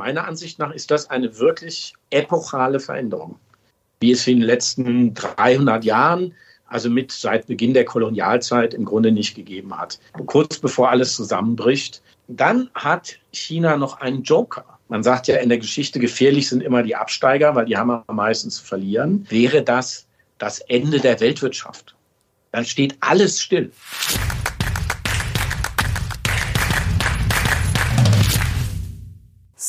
[0.00, 3.38] meiner Ansicht nach ist das eine wirklich epochale Veränderung,
[4.00, 6.34] wie es in den letzten 300 Jahren,
[6.66, 9.98] also mit seit Beginn der Kolonialzeit im Grunde nicht gegeben hat.
[10.24, 12.00] Kurz bevor alles zusammenbricht.
[12.28, 14.64] Dann hat China noch einen Joker.
[14.88, 18.16] Man sagt ja in der Geschichte, gefährlich sind immer die Absteiger, weil die haben am
[18.16, 19.26] meisten zu verlieren.
[19.28, 20.06] Wäre das
[20.38, 21.94] das Ende der Weltwirtschaft?
[22.52, 23.70] Dann steht alles still.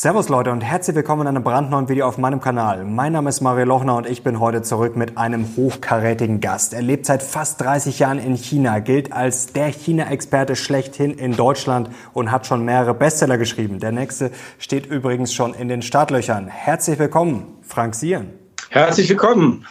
[0.02, 2.84] Servus Leute und herzlich willkommen in einem brandneuen Video auf meinem Kanal.
[2.84, 6.74] Mein Name ist Mario Lochner und ich bin heute zurück mit einem hochkarätigen Gast.
[6.74, 11.88] Er lebt seit fast 30 Jahren in China, gilt als der China-Experte schlechthin in Deutschland
[12.14, 13.78] und hat schon mehrere Bestseller geschrieben.
[13.78, 16.48] Der nächste steht übrigens schon in den Startlöchern.
[16.48, 18.30] Herzlich willkommen, Frank Sieren.
[18.70, 19.64] Herzlich willkommen.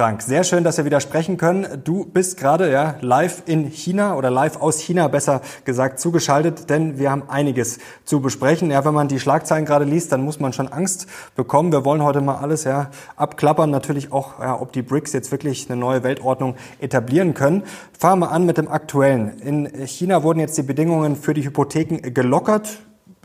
[0.00, 1.82] Frank, sehr schön, dass wir wieder sprechen können.
[1.84, 6.98] Du bist gerade ja, live in China oder live aus China besser gesagt zugeschaltet, denn
[6.98, 8.70] wir haben einiges zu besprechen.
[8.70, 11.70] Ja, wenn man die Schlagzeilen gerade liest, dann muss man schon Angst bekommen.
[11.70, 15.70] Wir wollen heute mal alles ja, abklappern, natürlich auch, ja, ob die BRICS jetzt wirklich
[15.70, 17.64] eine neue Weltordnung etablieren können.
[17.92, 19.38] Fangen wir an mit dem Aktuellen.
[19.40, 22.78] In China wurden jetzt die Bedingungen für die Hypotheken gelockert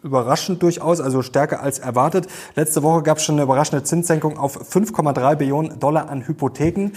[0.06, 2.28] überraschend durchaus, also stärker als erwartet.
[2.56, 6.92] Letzte Woche gab es schon eine überraschende Zinssenkung auf 5,3 Billionen Dollar an Hypotheken.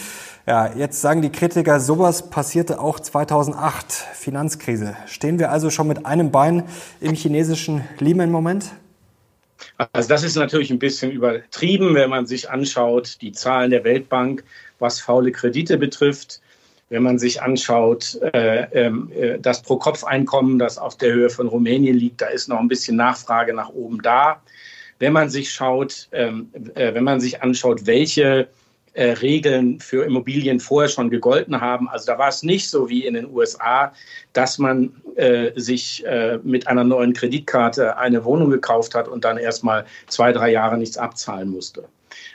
[0.47, 4.95] Ja, jetzt sagen die Kritiker, sowas passierte auch 2008, Finanzkrise.
[5.07, 6.65] Stehen wir also schon mit einem Bein
[7.01, 8.67] im chinesischen Lehman-Moment?
[9.93, 14.45] Also das ist natürlich ein bisschen übertrieben, wenn man sich anschaut, die Zahlen der Weltbank,
[14.79, 16.41] was faule Kredite betrifft.
[16.91, 21.97] Wenn man sich anschaut, äh, ähm, äh, das Pro-Kopf-Einkommen, das auf der Höhe von Rumänien
[21.97, 24.41] liegt, da ist noch ein bisschen Nachfrage nach oben da.
[24.99, 28.49] Wenn man sich schaut, ähm, äh, wenn man sich anschaut, welche
[28.97, 31.89] Regeln für Immobilien vorher schon gegolten haben.
[31.89, 33.93] Also da war es nicht so wie in den USA,
[34.33, 34.91] dass man
[35.55, 36.05] sich
[36.43, 40.99] mit einer neuen Kreditkarte eine Wohnung gekauft hat und dann erstmal zwei, drei Jahre nichts
[40.99, 41.85] abzahlen musste.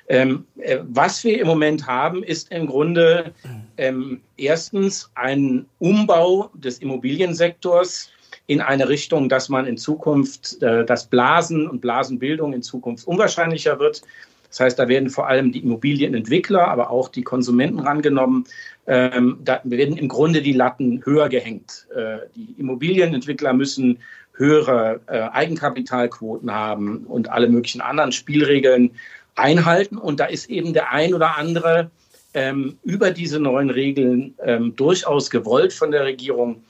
[0.08, 3.34] Ähm, äh, was wir im Moment haben, ist im Grunde
[3.78, 8.12] ähm, erstens ein Umbau des Immobiliensektors
[8.48, 13.80] in eine Richtung, dass man in Zukunft, äh, dass Blasen und Blasenbildung in Zukunft unwahrscheinlicher
[13.80, 14.02] wird.
[14.50, 18.46] Das heißt, da werden vor allem die Immobilienentwickler, aber auch die Konsumenten rangenommen.
[18.86, 21.88] Ähm, da werden im Grunde die Latten höher gehängt.
[21.96, 24.00] Äh, die Immobilienentwickler müssen
[24.36, 28.92] höhere äh, Eigenkapitalquoten haben und alle möglichen anderen Spielregeln
[29.36, 29.98] einhalten.
[29.98, 31.92] Und da ist eben der ein oder andere
[32.34, 36.64] ähm, über diese neuen Regeln ähm, durchaus gewollt von der Regierung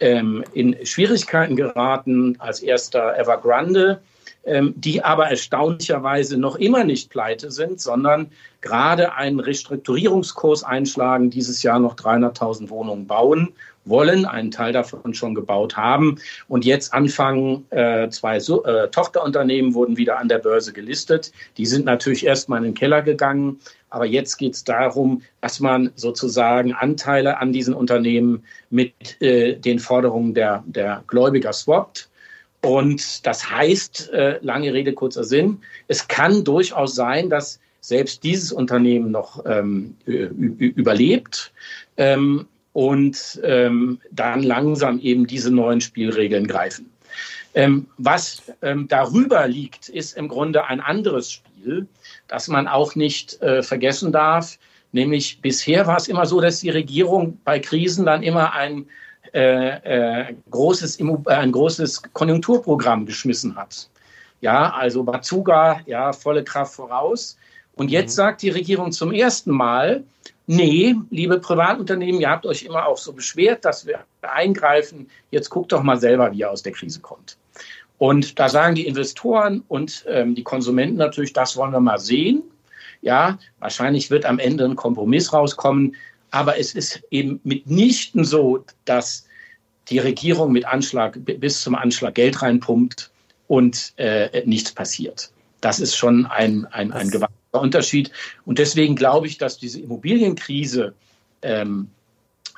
[0.00, 2.36] ähm, in Schwierigkeiten geraten.
[2.38, 4.00] Als erster Evergrande,
[4.44, 8.30] ähm, die aber erstaunlicherweise noch immer nicht pleite sind, sondern
[8.60, 13.52] gerade einen Restrukturierungskurs einschlagen, dieses Jahr noch 300.000 Wohnungen bauen
[13.88, 16.18] wollen, einen Teil davon schon gebaut haben
[16.48, 21.32] und jetzt anfangen, äh, zwei so äh, Tochterunternehmen wurden wieder an der Börse gelistet.
[21.56, 23.60] Die sind natürlich erstmal in den Keller gegangen,
[23.90, 29.78] aber jetzt geht es darum, dass man sozusagen Anteile an diesen Unternehmen mit äh, den
[29.78, 32.08] Forderungen der, der Gläubiger swappt.
[32.62, 38.52] Und das heißt, äh, lange Rede, kurzer Sinn, es kann durchaus sein, dass selbst dieses
[38.52, 41.52] Unternehmen noch ähm, überlebt.
[41.96, 42.46] Ähm,
[42.78, 46.88] und ähm, dann langsam eben diese neuen Spielregeln greifen.
[47.54, 51.88] Ähm, was ähm, darüber liegt, ist im Grunde ein anderes Spiel,
[52.28, 54.60] das man auch nicht äh, vergessen darf.
[54.92, 58.86] Nämlich bisher war es immer so, dass die Regierung bei Krisen dann immer ein,
[59.34, 63.90] äh, äh, großes, äh, ein großes Konjunkturprogramm geschmissen hat.
[64.40, 67.36] Ja, also Bazuga, ja, volle Kraft voraus.
[67.74, 68.22] Und jetzt mhm.
[68.22, 70.04] sagt die Regierung zum ersten Mal,
[70.48, 75.08] nee, liebe Privatunternehmen, ihr habt euch immer auch so beschwert, dass wir eingreifen.
[75.30, 77.36] Jetzt guckt doch mal selber, wie ihr aus der Krise kommt.
[77.98, 82.42] Und da sagen die Investoren und ähm, die Konsumenten natürlich, das wollen wir mal sehen.
[83.02, 85.94] Ja, wahrscheinlich wird am Ende ein Kompromiss rauskommen.
[86.30, 89.26] Aber es ist eben mitnichten so, dass
[89.88, 93.10] die Regierung mit Anschlag bis zum Anschlag Geld reinpumpt
[93.48, 95.30] und äh, nichts passiert.
[95.60, 98.10] Das ist schon ein, ein, ein gewaltiger Unterschied.
[98.44, 100.94] Und deswegen glaube ich, dass diese Immobilienkrise,
[101.42, 101.88] ähm,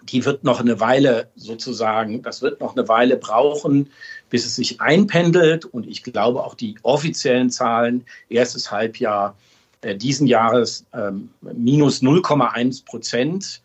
[0.02, 3.90] die wird noch eine Weile sozusagen, das wird noch eine Weile brauchen,
[4.30, 5.64] bis es sich einpendelt.
[5.64, 9.36] Und ich glaube auch die offiziellen Zahlen, erstes Halbjahr
[9.82, 13.62] äh, diesen Jahres ähm, minus 0,1 Prozent.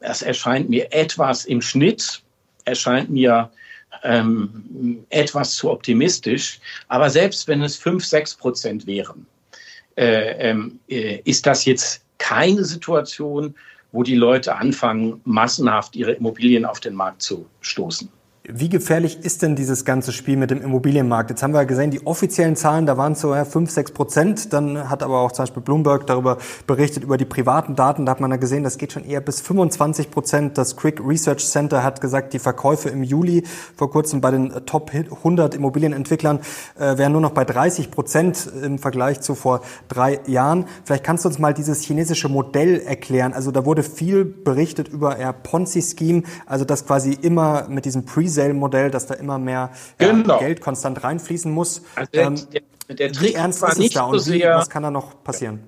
[0.00, 2.22] Das erscheint mir etwas im Schnitt,
[2.64, 3.50] erscheint mir
[4.02, 6.60] ähm, etwas zu optimistisch.
[6.88, 9.26] Aber selbst wenn es 5, 6 Prozent wären,
[9.96, 13.54] äh, ähm, äh, ist das jetzt keine Situation,
[13.92, 18.08] wo die Leute anfangen, massenhaft ihre Immobilien auf den Markt zu stoßen.
[18.46, 21.30] Wie gefährlich ist denn dieses ganze Spiel mit dem Immobilienmarkt?
[21.30, 24.52] Jetzt haben wir gesehen, die offiziellen Zahlen, da waren es so ja, 5, 6 Prozent.
[24.52, 26.36] Dann hat aber auch zum Beispiel Bloomberg darüber
[26.66, 28.04] berichtet, über die privaten Daten.
[28.04, 30.58] Da hat man da gesehen, das geht schon eher bis 25 Prozent.
[30.58, 33.44] Das Quick Research Center hat gesagt, die Verkäufe im Juli
[33.76, 36.40] vor kurzem bei den Top 100 Immobilienentwicklern
[36.78, 40.66] äh, wären nur noch bei 30 Prozent im Vergleich zu vor drei Jahren.
[40.84, 43.32] Vielleicht kannst du uns mal dieses chinesische Modell erklären.
[43.32, 48.33] Also da wurde viel berichtet über eher Ponzi-Scheme, also dass quasi immer mit diesem Pre
[48.34, 50.38] Resale-Modell, dass da immer mehr genau.
[50.38, 51.82] Geld konstant reinfließen muss.
[51.94, 52.40] Also der, ähm,
[52.88, 55.22] der, der Trick ernst war ist nicht es da so sehr, was kann da noch
[55.22, 55.60] passieren?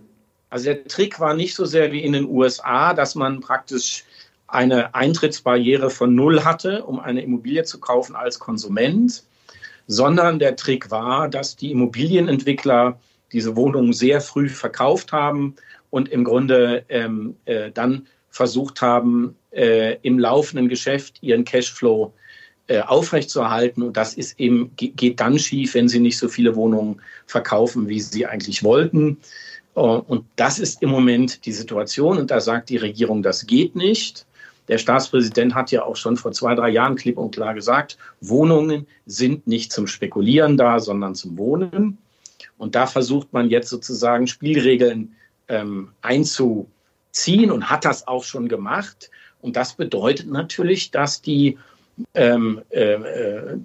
[0.51, 4.05] Also der Trick war nicht so sehr wie in den USA, dass man praktisch
[4.47, 9.25] eine Eintrittsbarriere von null hatte, um eine Immobilie zu kaufen als Konsument,
[9.89, 12.99] sondern der Trick war, dass die Immobilienentwickler
[13.33, 15.57] diese Wohnungen sehr früh verkauft haben
[15.91, 22.13] und im Grunde ähm, äh, dann versucht haben, äh, im laufenden Geschäft ihren Cashflow
[22.69, 23.83] aufrechtzuerhalten.
[23.83, 28.01] Und das ist eben, geht dann schief, wenn sie nicht so viele Wohnungen verkaufen, wie
[28.01, 29.19] sie eigentlich wollten.
[29.77, 32.19] Äh, und das ist im Moment die Situation.
[32.19, 34.27] Und da sagt die Regierung, das geht nicht.
[34.69, 38.87] Der Staatspräsident hat ja auch schon vor zwei, drei Jahren klipp und klar gesagt, Wohnungen
[39.07, 41.99] sind nicht zum Spekulieren da, sondern zum Wohnen.
[42.59, 45.15] Und da versucht man jetzt sozusagen Spielregeln
[45.47, 49.11] ähm, einzuziehen und hat das auch schon gemacht.
[49.41, 51.59] Und das bedeutet natürlich, dass die
[52.15, 53.59] ähm, äh, äh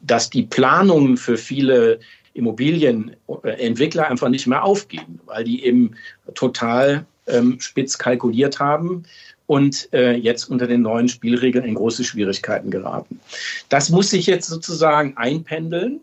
[0.00, 2.00] dass die Planungen für viele
[2.34, 5.96] Immobilienentwickler einfach nicht mehr aufgehen, weil die eben
[6.34, 9.04] total ähm, spitz kalkuliert haben
[9.46, 13.20] und äh, jetzt unter den neuen Spielregeln in große Schwierigkeiten geraten.
[13.68, 16.00] Das muss sich jetzt sozusagen einpendeln.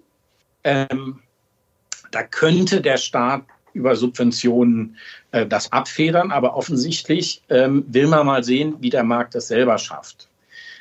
[0.64, 1.20] Ähm,
[2.12, 4.98] da könnte der Staat über Subventionen
[5.32, 9.78] äh, das abfedern, aber offensichtlich ähm, will man mal sehen, wie der Markt das selber
[9.78, 10.27] schafft.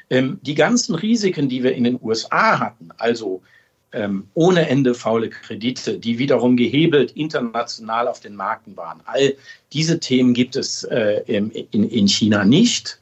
[0.09, 3.43] Ähm, die ganzen Risiken, die wir in den USA hatten, also
[3.93, 9.35] ähm, ohne Ende faule Kredite, die wiederum gehebelt international auf den Märkten waren, all
[9.73, 13.01] diese Themen gibt es äh, in, in, China nicht.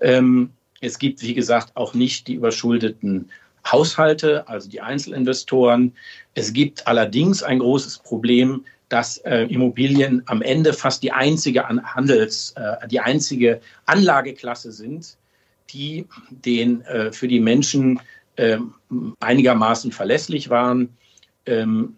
[0.00, 3.30] Ähm, es gibt, wie gesagt, auch nicht die überschuldeten
[3.66, 5.92] Haushalte, also die Einzelinvestoren.
[6.34, 12.52] Es gibt allerdings ein großes Problem, dass äh, Immobilien am Ende fast die einzige Handels,
[12.56, 15.16] äh, die einzige Anlageklasse sind,
[15.70, 18.00] die den, äh, für die Menschen
[18.36, 18.58] äh,
[19.20, 20.96] einigermaßen verlässlich waren.
[21.46, 21.96] Ähm,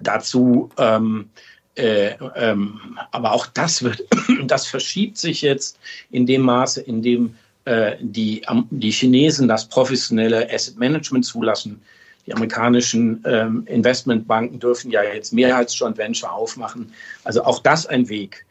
[0.00, 1.30] dazu ähm,
[1.76, 4.02] äh, ähm, aber auch das wird,
[4.46, 5.78] das verschiebt sich jetzt
[6.10, 11.80] in dem Maße, in dem äh, die, die Chinesen das professionelle Asset Management zulassen.
[12.26, 16.92] Die amerikanischen ähm, Investmentbanken dürfen ja jetzt mehr als Joint Venture aufmachen.
[17.24, 18.49] Also auch das ein Weg, ähm,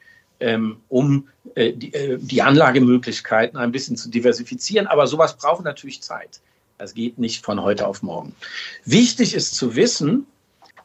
[0.88, 4.86] um äh, die, äh, die Anlagemöglichkeiten ein bisschen zu diversifizieren.
[4.86, 6.40] Aber sowas braucht natürlich Zeit.
[6.78, 8.34] Das geht nicht von heute auf morgen.
[8.84, 10.26] Wichtig ist zu wissen,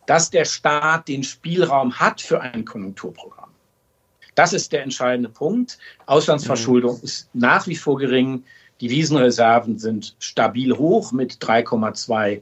[0.05, 3.49] dass der Staat den Spielraum hat für ein Konjunkturprogramm.
[4.35, 5.79] Das ist der entscheidende Punkt.
[6.05, 7.03] Auslandsverschuldung mhm.
[7.03, 8.43] ist nach wie vor gering.
[8.81, 12.41] Die Wiesenreserven sind stabil hoch mit 3,2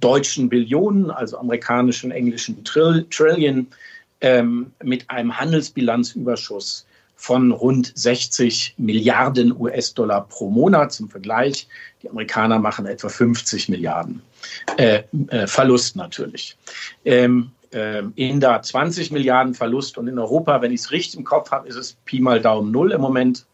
[0.00, 3.66] deutschen Billionen, also amerikanischen, englischen Trillion
[4.20, 6.86] ähm, mit einem Handelsbilanzüberschuss
[7.16, 11.68] von rund 60 Milliarden US-Dollar pro Monat zum Vergleich.
[12.02, 14.22] Die Amerikaner machen etwa 50 Milliarden
[14.78, 16.56] äh, äh, Verlust natürlich.
[17.04, 21.24] Ähm, äh, in der 20 Milliarden Verlust und in Europa, wenn ich es richtig im
[21.24, 23.44] Kopf habe, ist es Pi mal Daumen Null im Moment.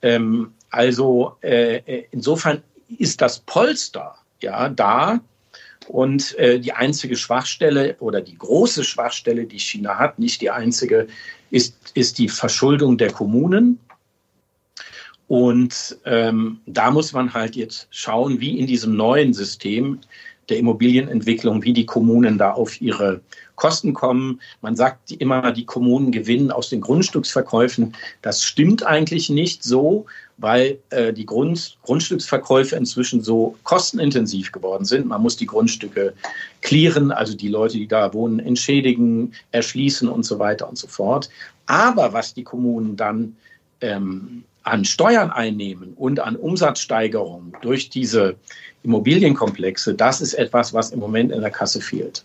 [0.00, 2.62] Ähm, also äh, äh, insofern
[2.98, 5.20] ist das Polster ja da,
[5.88, 11.06] und äh, die einzige Schwachstelle oder die große Schwachstelle, die China hat, nicht die einzige,
[11.50, 13.78] ist, ist die Verschuldung der Kommunen.
[15.26, 20.00] Und ähm, da muss man halt jetzt schauen, wie in diesem neuen System
[20.48, 23.20] der Immobilienentwicklung, wie die Kommunen da auf ihre
[23.56, 24.40] Kosten kommen.
[24.60, 27.94] Man sagt immer, die Kommunen gewinnen aus den Grundstücksverkäufen.
[28.22, 30.06] Das stimmt eigentlich nicht so,
[30.38, 35.06] weil äh, die Grund, Grundstücksverkäufe inzwischen so kostenintensiv geworden sind.
[35.06, 36.14] Man muss die Grundstücke
[36.62, 41.28] clearen, also die Leute, die da wohnen, entschädigen, erschließen und so weiter und so fort.
[41.66, 43.36] Aber was die Kommunen dann
[43.80, 48.36] ähm, an Steuern einnehmen und an Umsatzsteigerungen durch diese
[48.82, 52.24] Immobilienkomplexe, das ist etwas, was im Moment in der Kasse fehlt.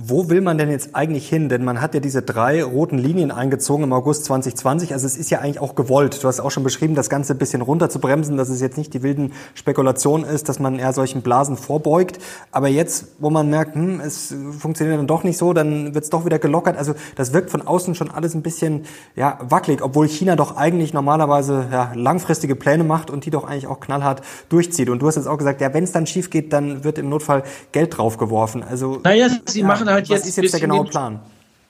[0.00, 1.48] Wo will man denn jetzt eigentlich hin?
[1.48, 4.92] Denn man hat ja diese drei roten Linien eingezogen im August 2020.
[4.92, 6.22] Also es ist ja eigentlich auch gewollt.
[6.22, 9.02] Du hast auch schon beschrieben, das Ganze ein bisschen runterzubremsen, dass es jetzt nicht die
[9.02, 12.20] wilden Spekulationen ist, dass man eher solchen Blasen vorbeugt.
[12.52, 16.10] Aber jetzt, wo man merkt, hm, es funktioniert dann doch nicht so, dann wird es
[16.10, 16.78] doch wieder gelockert.
[16.78, 18.84] Also das wirkt von außen schon alles ein bisschen
[19.16, 23.66] ja, wackelig, obwohl China doch eigentlich normalerweise ja, langfristige Pläne macht und die doch eigentlich
[23.66, 24.90] auch knallhart durchzieht.
[24.90, 27.08] Und du hast jetzt auch gesagt, ja, wenn es dann schief geht, dann wird im
[27.08, 28.62] Notfall Geld draufgeworfen.
[28.62, 30.22] Also naja, sie ja, machen machen halt jetzt.
[30.22, 31.20] Was ist jetzt der genaue den, Plan?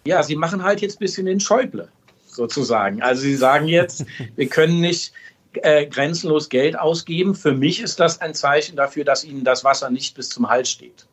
[0.05, 1.89] Ja, sie machen halt jetzt ein bisschen den Schäuble,
[2.27, 3.03] sozusagen.
[3.03, 4.05] Also sie sagen jetzt,
[4.37, 5.13] wir können nicht
[5.55, 7.35] äh, grenzenlos Geld ausgeben.
[7.35, 10.71] Für mich ist das ein Zeichen dafür, dass ihnen das Wasser nicht bis zum Hals
[10.71, 11.07] steht.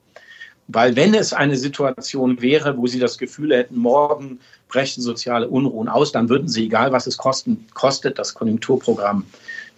[0.68, 5.88] Weil wenn es eine Situation wäre, wo sie das Gefühl hätten, morgen brechen soziale Unruhen
[5.88, 9.26] aus, dann würden sie, egal was es kosten, kostet, das Konjunkturprogramm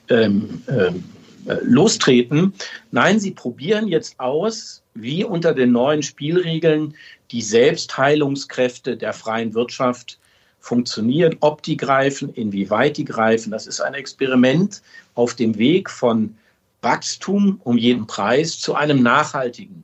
[0.10, 1.04] ähm, ähm,
[1.46, 2.54] äh, lostreten.
[2.92, 6.96] Nein, sie probieren jetzt aus, wie unter den neuen Spielregeln
[7.32, 10.20] die Selbstheilungskräfte der freien Wirtschaft
[10.60, 13.52] funktionieren, ob die greifen, inwieweit die greifen.
[13.52, 14.82] Das ist ein Experiment
[15.16, 16.36] auf dem Weg von
[16.82, 19.84] Wachstum um jeden Preis zu einem nachhaltigen,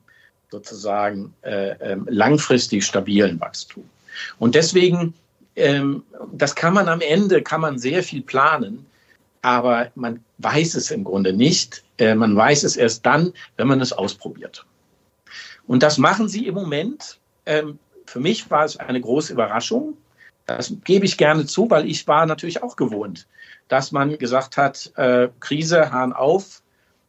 [0.52, 3.84] sozusagen äh, äh, langfristig stabilen Wachstum.
[4.40, 5.14] Und deswegen,
[5.56, 8.86] ähm, das kann man am Ende, kann man sehr viel planen,
[9.42, 11.84] aber man weiß es im Grunde nicht.
[11.98, 14.66] Äh, man weiß es erst dann, wenn man es ausprobiert.
[15.68, 17.20] Und das machen sie im Moment.
[17.46, 19.98] Ähm, für mich war es eine große Überraschung.
[20.46, 23.28] Das gebe ich gerne zu, weil ich war natürlich auch gewohnt,
[23.70, 26.62] dass man gesagt hat, äh, Krise, Hahn auf.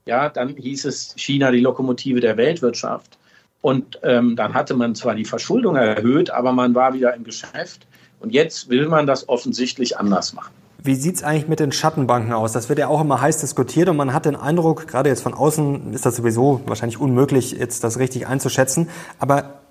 [0.06, 3.18] Ja, dann hieß es China die Lokomotive der Weltwirtschaft.
[3.60, 7.86] Und ähm, dann hatte man zwar die Verschuldung erhöht, aber man war wieder im Geschäft.
[8.20, 10.52] Und jetzt will man das offensichtlich anders machen.
[10.82, 12.52] Wie sieht's eigentlich mit den Schattenbanken aus?
[12.52, 15.32] Das wird ja auch immer heiß diskutiert und man hat den Eindruck, gerade jetzt von
[15.32, 18.90] außen ist das sowieso wahrscheinlich unmöglich, jetzt das richtig einzuschätzen.
[19.18, 19.63] Aber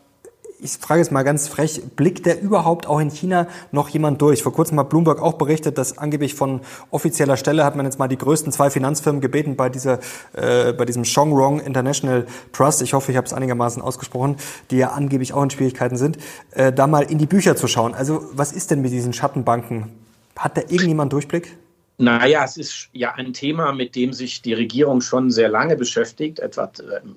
[0.63, 4.41] ich frage jetzt mal ganz frech, blickt der überhaupt auch in China noch jemand durch?
[4.41, 8.07] Vor kurzem hat Bloomberg auch berichtet, dass angeblich von offizieller Stelle hat man jetzt mal
[8.07, 9.99] die größten zwei Finanzfirmen gebeten bei dieser,
[10.33, 14.37] äh, bei diesem Shangrong International Trust, ich hoffe, ich habe es einigermaßen ausgesprochen,
[14.71, 16.17] die ja angeblich auch in Schwierigkeiten sind,
[16.51, 17.93] äh, da mal in die Bücher zu schauen.
[17.93, 19.89] Also was ist denn mit diesen Schattenbanken?
[20.37, 21.57] Hat da irgendjemand Durchblick?
[21.97, 26.39] Naja, es ist ja ein Thema, mit dem sich die Regierung schon sehr lange beschäftigt,
[26.39, 26.71] etwa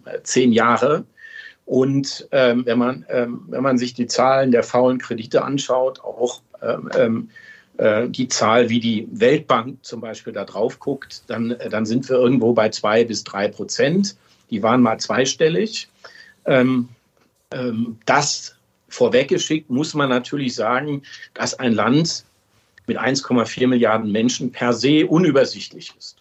[0.05, 1.05] äh, zehn Jahre.
[1.67, 6.41] Und ähm, wenn, man, ähm, wenn man sich die Zahlen der faulen Kredite anschaut, auch
[6.63, 7.31] ähm, ähm
[7.79, 12.09] äh, die Zahl, wie die Weltbank zum Beispiel da drauf guckt, dann, äh, dann sind
[12.09, 14.17] wir irgendwo bei zwei bis drei Prozent.
[14.51, 15.89] Die waren mal zweistellig.
[16.47, 16.89] Ähm,
[17.51, 18.55] ähm, das
[18.89, 21.03] vorweggeschickt muss man natürlich sagen,
[21.35, 22.25] dass ein Land
[22.87, 26.17] mit 1,4 Milliarden Menschen per se unübersichtlich ist.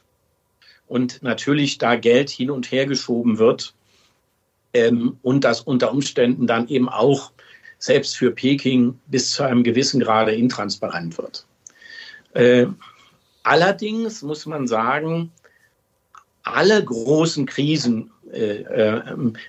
[0.88, 3.74] Und natürlich da Geld hin und her geschoben wird
[4.76, 7.32] ähm, und das unter Umständen dann eben auch
[7.80, 11.46] selbst für Peking bis zu einem gewissen Grade intransparent wird.
[12.34, 12.68] Äh,
[13.44, 15.32] allerdings muss man sagen,
[16.44, 19.02] alle großen Krisen äh, äh,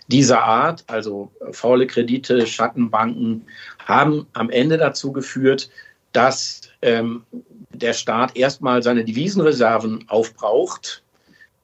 [0.06, 3.46] dieser Art, also faule Kredite, Schattenbanken,
[3.84, 5.70] haben am Ende dazu geführt,
[6.12, 7.24] dass ähm,
[7.70, 11.02] der Staat erstmal seine Devisenreserven aufbraucht,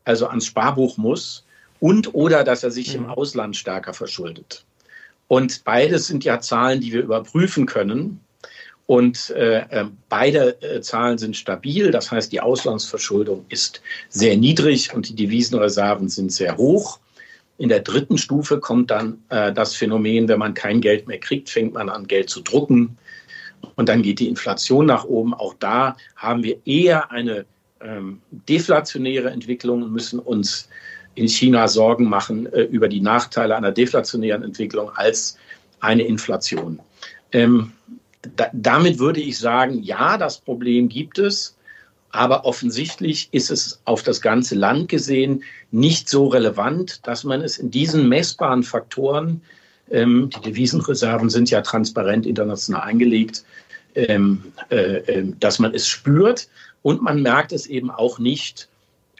[0.04, 1.45] also ans Sparbuch muss,
[1.82, 3.10] und oder dass er sich im mhm.
[3.10, 4.64] Ausland stärker verschuldet.
[5.26, 8.20] Und beides sind ja Zahlen, die wir überprüfen können.
[8.86, 11.90] Und äh, äh, beide äh, Zahlen sind stabil.
[11.90, 17.00] Das heißt, die Auslandsverschuldung ist sehr niedrig und die Devisenreserven sind sehr hoch.
[17.58, 21.50] In der dritten Stufe kommt dann äh, das Phänomen, wenn man kein Geld mehr kriegt,
[21.50, 22.96] fängt man an, Geld zu drucken.
[23.74, 25.34] Und dann geht die Inflation nach oben.
[25.34, 27.44] Auch da haben wir eher eine
[27.80, 30.68] ähm, deflationäre Entwicklung und müssen uns
[31.14, 35.37] in China Sorgen machen äh, über die Nachteile einer deflationären Entwicklung als
[35.81, 36.81] eine Inflation.
[37.33, 37.73] Ähm,
[38.37, 41.57] da, damit würde ich sagen, ja, das Problem gibt es,
[42.11, 47.59] aber offensichtlich ist es auf das ganze Land gesehen nicht so relevant, dass man es
[47.59, 49.40] in diesen messbaren Faktoren
[49.90, 53.45] ähm, die Devisenreserven sind ja transparent international eingelegt,
[53.95, 56.49] ähm, äh, äh, dass man es spürt
[56.83, 58.69] und man merkt es eben auch nicht.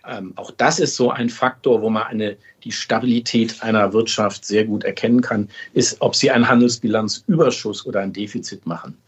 [0.07, 4.65] Ähm, auch das ist so ein Faktor, wo man eine, die Stabilität einer Wirtschaft sehr
[4.65, 8.99] gut erkennen kann, ist, ob sie einen Handelsbilanzüberschuss oder ein Defizit machen.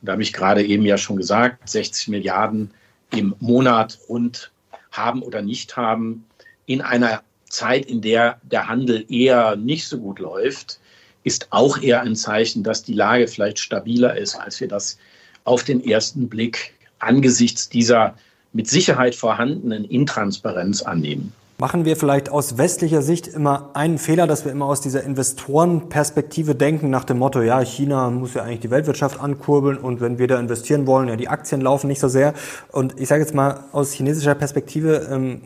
[0.00, 2.70] Und da habe ich gerade eben ja schon gesagt, 60 Milliarden
[3.12, 4.50] im Monat rund
[4.90, 6.26] haben oder nicht haben,
[6.66, 10.80] in einer Zeit, in der der Handel eher nicht so gut läuft,
[11.22, 14.98] ist auch eher ein Zeichen, dass die Lage vielleicht stabiler ist, als wir das
[15.44, 18.14] auf den ersten Blick angesichts dieser
[18.52, 21.32] mit Sicherheit vorhandenen Intransparenz annehmen.
[21.58, 26.54] Machen wir vielleicht aus westlicher Sicht immer einen Fehler, dass wir immer aus dieser Investorenperspektive
[26.54, 30.26] denken, nach dem Motto, ja, China muss ja eigentlich die Weltwirtschaft ankurbeln und wenn wir
[30.26, 32.32] da investieren wollen, ja, die Aktien laufen nicht so sehr.
[32.72, 35.42] Und ich sage jetzt mal aus chinesischer Perspektive, ähm,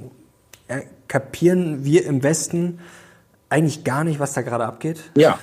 [1.08, 2.78] kapieren wir im Westen
[3.48, 5.00] eigentlich gar nicht, was da gerade abgeht?
[5.16, 5.38] Ja,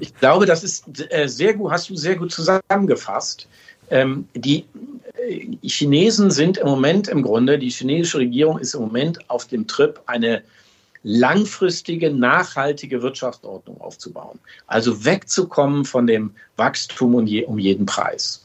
[0.00, 3.48] ich glaube, das ist äh, sehr gut, hast du sehr gut zusammengefasst.
[3.94, 4.64] Ähm, die
[5.14, 9.68] äh, Chinesen sind im Moment im Grunde, die chinesische Regierung ist im Moment auf dem
[9.68, 10.42] Trip, eine
[11.04, 14.40] langfristige, nachhaltige Wirtschaftsordnung aufzubauen.
[14.66, 18.44] Also wegzukommen von dem Wachstum um, je, um jeden Preis.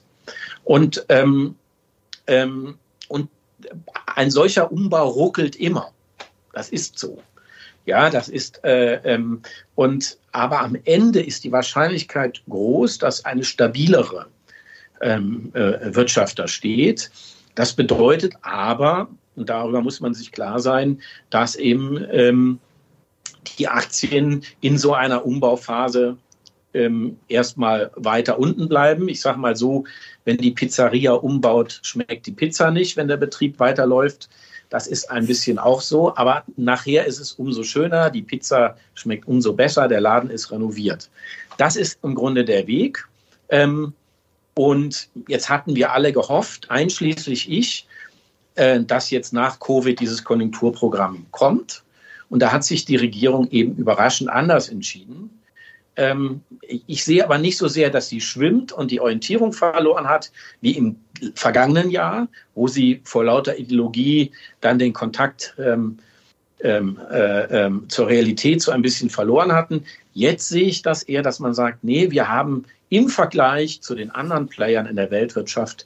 [0.65, 1.55] Und, ähm,
[2.27, 2.77] ähm,
[3.07, 3.27] und
[4.05, 5.91] ein solcher Umbau ruckelt immer.
[6.53, 7.23] Das ist so.
[7.87, 9.41] Ja, das ist, äh, ähm,
[9.73, 14.27] und, aber am Ende ist die Wahrscheinlichkeit groß, dass eine stabilere
[15.01, 17.11] ähm, äh, Wirtschaft da steht.
[17.55, 22.59] Das bedeutet aber, und darüber muss man sich klar sein, dass eben ähm,
[23.57, 26.17] die Aktien in so einer Umbauphase
[26.73, 29.09] ähm, erstmal weiter unten bleiben.
[29.09, 29.85] Ich sage mal so,
[30.25, 34.29] wenn die Pizzeria umbaut, schmeckt die Pizza nicht, wenn der Betrieb weiterläuft.
[34.69, 39.27] Das ist ein bisschen auch so, aber nachher ist es umso schöner, die Pizza schmeckt
[39.27, 41.09] umso besser, der Laden ist renoviert.
[41.57, 43.07] Das ist im Grunde der Weg.
[43.49, 43.93] Ähm,
[44.59, 47.87] und jetzt hatten wir alle gehofft, einschließlich ich,
[48.55, 51.81] äh, dass jetzt nach Covid dieses Konjunkturprogramm kommt.
[52.27, 55.29] Und da hat sich die Regierung eben überraschend anders entschieden.
[55.95, 56.41] Ähm,
[56.87, 60.71] ich sehe aber nicht so sehr, dass sie schwimmt und die Orientierung verloren hat, wie
[60.71, 60.97] im
[61.35, 65.99] vergangenen Jahr, wo sie vor lauter Ideologie dann den Kontakt ähm,
[66.59, 69.85] ähm, äh, ähm, zur Realität so ein bisschen verloren hatten.
[70.11, 74.11] Jetzt sehe ich das eher, dass man sagt, nee, wir haben im Vergleich zu den
[74.11, 75.85] anderen Playern in der Weltwirtschaft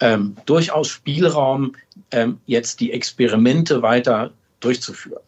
[0.00, 1.74] ähm, durchaus Spielraum,
[2.10, 5.22] ähm, jetzt die Experimente weiter durchzuführen.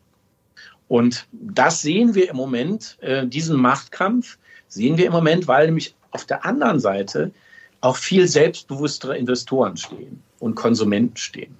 [0.88, 5.94] Und das sehen wir im Moment, äh, diesen Machtkampf sehen wir im Moment, weil nämlich
[6.10, 7.30] auf der anderen Seite
[7.80, 11.56] auch viel selbstbewusstere Investoren stehen und Konsumenten stehen.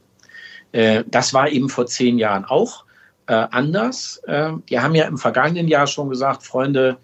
[0.73, 2.85] Äh, das war eben vor zehn Jahren auch
[3.27, 4.21] äh, anders.
[4.27, 6.97] Äh, die haben ja im vergangenen Jahr schon gesagt, Freunde,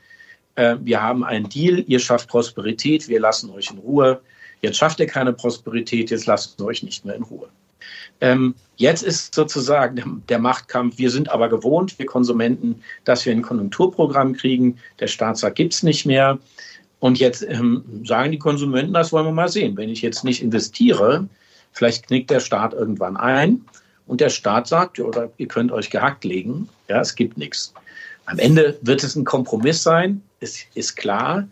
[0.56, 4.20] äh, wir haben einen Deal, ihr schafft Prosperität, wir lassen euch in Ruhe.
[4.60, 7.48] Jetzt schafft ihr keine Prosperität, jetzt lasst ihr euch nicht mehr in Ruhe.
[8.20, 13.32] Ähm, jetzt ist sozusagen der, der, Machtkampf, wir sind aber gewohnt, wir Konsumenten, dass wir
[13.32, 16.38] ein Konjunkturprogramm kriegen, der Staat sagt, gibt es nicht mehr.
[17.00, 19.76] Und jetzt ähm, sagen die Konsumenten, das wollen wir mal sehen.
[19.76, 21.28] Wenn ich jetzt nicht investiere,
[21.72, 23.62] vielleicht knickt der Staat irgendwann ein
[24.06, 27.74] und der Staat sagt, oder ihr könnt euch gehackt legen, ja, es gibt nichts.
[28.26, 31.48] Am Ende wird es ein Kompromiss sein, ist, ist klar.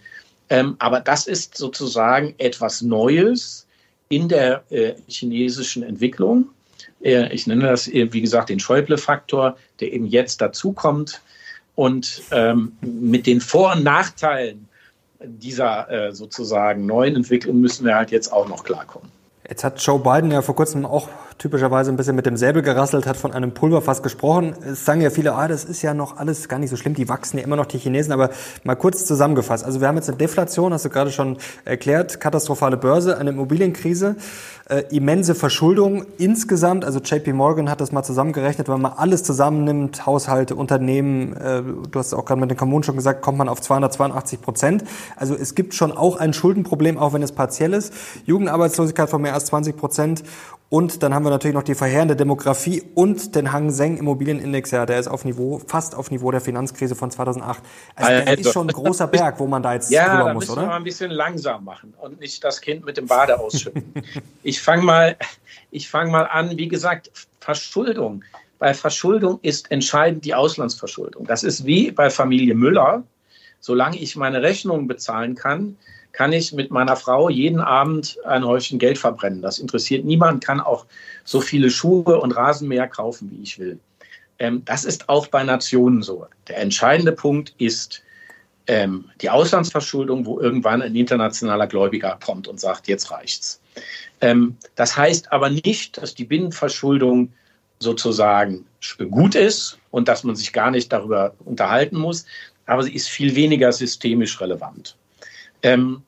[0.49, 3.67] Ähm, aber das ist sozusagen etwas Neues
[4.09, 6.51] in der äh, chinesischen Entwicklung.
[7.03, 11.23] Äh, ich nenne das, äh, wie gesagt, den Schäuble-Faktor, der eben jetzt dazukommt.
[11.75, 14.69] Und ähm, mit den Vor- und Nachteilen
[15.25, 19.09] dieser äh, sozusagen neuen Entwicklung müssen wir halt jetzt auch noch klarkommen.
[19.49, 21.09] Jetzt hat Joe Biden ja vor kurzem auch
[21.43, 24.55] typischerweise ein bisschen mit dem Säbel gerasselt, hat von einem Pulverfass gesprochen.
[24.65, 27.09] Es sagen ja viele, ah, das ist ja noch alles gar nicht so schlimm, die
[27.09, 28.13] wachsen ja immer noch, die Chinesen.
[28.13, 28.31] Aber
[28.63, 29.65] mal kurz zusammengefasst.
[29.65, 34.15] Also wir haben jetzt eine Deflation, hast du gerade schon erklärt, katastrophale Börse, eine Immobilienkrise,
[34.69, 36.85] äh, immense Verschuldung insgesamt.
[36.85, 41.99] Also JP Morgan hat das mal zusammengerechnet, wenn man alles zusammennimmt, Haushalte, Unternehmen, äh, du
[41.99, 44.85] hast auch gerade mit den Kommunen schon gesagt, kommt man auf 282 Prozent.
[45.17, 47.93] Also es gibt schon auch ein Schuldenproblem, auch wenn es partiell ist.
[48.27, 50.23] Jugendarbeitslosigkeit von mehr als 20 Prozent
[50.73, 54.87] und dann haben wir natürlich noch die verheerende Demografie und den Hang Seng Immobilienindex, ja,
[54.87, 57.63] der ist auf Niveau, fast auf Niveau der Finanzkrise von 2008.
[57.95, 60.49] Also, also der ist schon ein großer Berg, wo man da jetzt ja, drüber muss,
[60.49, 60.63] oder?
[60.63, 63.39] Ja, müssen wir mal ein bisschen langsam machen und nicht das Kind mit dem Bade
[63.39, 63.85] ausschütten.
[64.43, 65.17] ich fange mal,
[65.71, 68.25] ich fange mal an, wie gesagt, Verschuldung.
[68.59, 71.27] Bei Verschuldung ist entscheidend die Auslandsverschuldung.
[71.27, 73.03] Das ist wie bei Familie Müller.
[73.61, 75.77] Solange ich meine Rechnungen bezahlen kann,
[76.13, 79.43] kann ich mit meiner Frau jeden Abend ein Häufchen Geld verbrennen.
[79.43, 80.87] Das interessiert niemand, kann auch
[81.25, 83.79] so viele Schuhe und Rasenmäher kaufen, wie ich will.
[84.39, 86.27] Ähm, das ist auch bei Nationen so.
[86.49, 88.03] Der entscheidende Punkt ist
[88.67, 93.61] ähm, die Auslandsverschuldung, wo irgendwann ein internationaler Gläubiger kommt und sagt, jetzt reicht's.
[94.21, 97.33] Ähm, das heißt aber nicht, dass die Binnenverschuldung
[97.79, 98.65] sozusagen
[99.11, 102.27] gut ist und dass man sich gar nicht darüber unterhalten muss,
[102.67, 104.97] aber sie ist viel weniger systemisch relevant.
[105.63, 106.03] Ähm,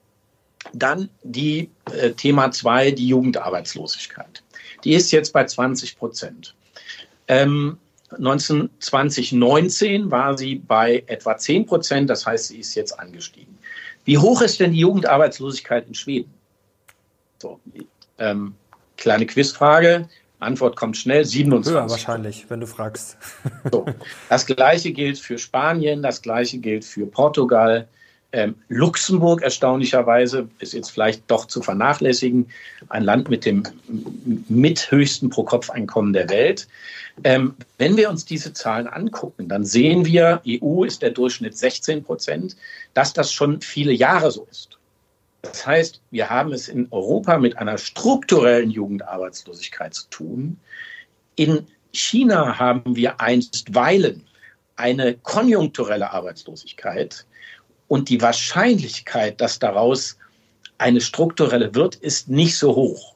[0.73, 4.43] dann die äh, Thema zwei, die Jugendarbeitslosigkeit.
[4.83, 6.55] Die ist jetzt bei 20 Prozent.
[7.27, 7.77] Ähm,
[8.17, 13.57] 19, 2019 war sie bei etwa 10 Prozent, das heißt, sie ist jetzt angestiegen.
[14.05, 16.33] Wie hoch ist denn die Jugendarbeitslosigkeit in Schweden?
[17.41, 17.59] So,
[18.19, 18.53] ähm,
[18.97, 20.07] kleine Quizfrage.
[20.39, 21.73] Antwort kommt schnell, 27.
[21.73, 23.17] Höher wahrscheinlich, wenn du fragst.
[23.71, 23.85] so.
[24.29, 27.87] Das gleiche gilt für Spanien, das gleiche gilt für Portugal.
[28.31, 32.47] Ähm, Luxemburg erstaunlicherweise ist jetzt vielleicht doch zu vernachlässigen,
[32.89, 33.63] ein Land mit dem
[34.49, 36.67] mithöchsten Pro-Kopf-Einkommen der Welt.
[37.23, 42.03] Ähm, wenn wir uns diese Zahlen angucken, dann sehen wir, EU ist der Durchschnitt 16
[42.03, 42.57] Prozent,
[42.93, 44.77] dass das schon viele Jahre so ist.
[45.41, 50.59] Das heißt, wir haben es in Europa mit einer strukturellen Jugendarbeitslosigkeit zu tun.
[51.35, 54.23] In China haben wir einstweilen
[54.75, 57.25] eine konjunkturelle Arbeitslosigkeit.
[57.87, 60.17] Und die Wahrscheinlichkeit, dass daraus
[60.77, 63.15] eine strukturelle wird, ist nicht so hoch,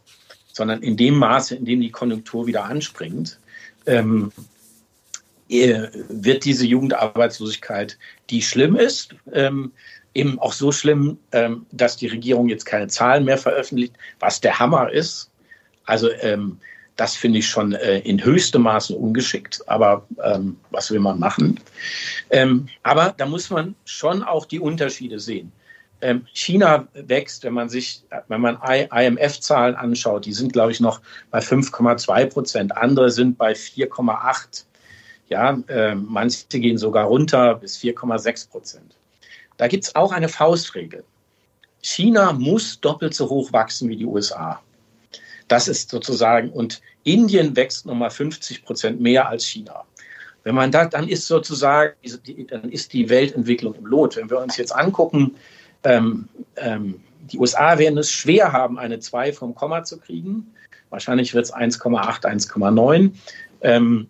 [0.54, 3.40] sondern in dem Maße, in dem die Konjunktur wieder anspringt,
[3.86, 4.32] ähm,
[5.50, 7.98] äh, wird diese Jugendarbeitslosigkeit,
[8.30, 9.72] die schlimm ist, ähm,
[10.14, 14.60] eben auch so schlimm, ähm, dass die Regierung jetzt keine Zahlen mehr veröffentlicht, was der
[14.60, 15.30] Hammer ist.
[15.86, 16.60] Also ähm,
[17.00, 21.58] das finde ich schon äh, in höchstem Maße ungeschickt, aber ähm, was will man machen?
[22.30, 25.52] Ähm, aber da muss man schon auch die Unterschiede sehen.
[26.02, 31.02] Ähm, China wächst, wenn man sich, wenn man IMF-Zahlen anschaut, die sind, glaube ich, noch
[31.32, 32.76] bei 5,2 Prozent.
[32.76, 34.66] Andere sind bei 4,8.
[35.30, 38.96] Ja, äh, manche gehen sogar runter bis 4,6 Prozent.
[39.56, 41.04] Da gibt es auch eine Faustregel.
[41.82, 44.62] China muss doppelt so hoch wachsen wie die USA.
[45.50, 49.84] Das ist sozusagen, und Indien wächst nochmal 50 Prozent mehr als China.
[50.44, 51.94] Wenn man da, dann ist sozusagen,
[52.48, 54.16] dann ist die Weltentwicklung im Lot.
[54.16, 55.36] Wenn wir uns jetzt angucken,
[55.84, 60.54] ähm, ähm, die USA werden es schwer haben, eine 2 vom Komma zu kriegen.
[60.90, 63.12] Wahrscheinlich wird es 1,8, 1,9.
[63.62, 64.08] Ähm,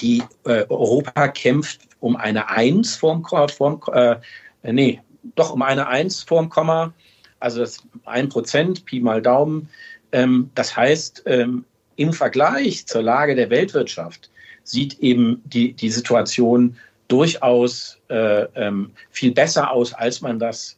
[0.00, 4.16] die äh, Europa kämpft um eine 1 vorm, vorm äh,
[4.62, 5.00] nee,
[5.36, 6.92] doch um eine 1 vorm Komma,
[7.38, 9.68] also das 1 Prozent, Pi mal Daumen.
[10.12, 11.64] Ähm, das heißt, ähm,
[11.96, 14.30] im Vergleich zur Lage der Weltwirtschaft
[14.64, 16.76] sieht eben die, die Situation
[17.08, 20.76] durchaus äh, ähm, viel besser aus, als man das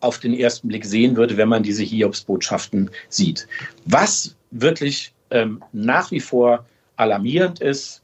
[0.00, 3.46] auf den ersten Blick sehen würde, wenn man diese Hiobsbotschaften sieht.
[3.86, 8.02] Was wirklich ähm, nach wie vor alarmierend ist,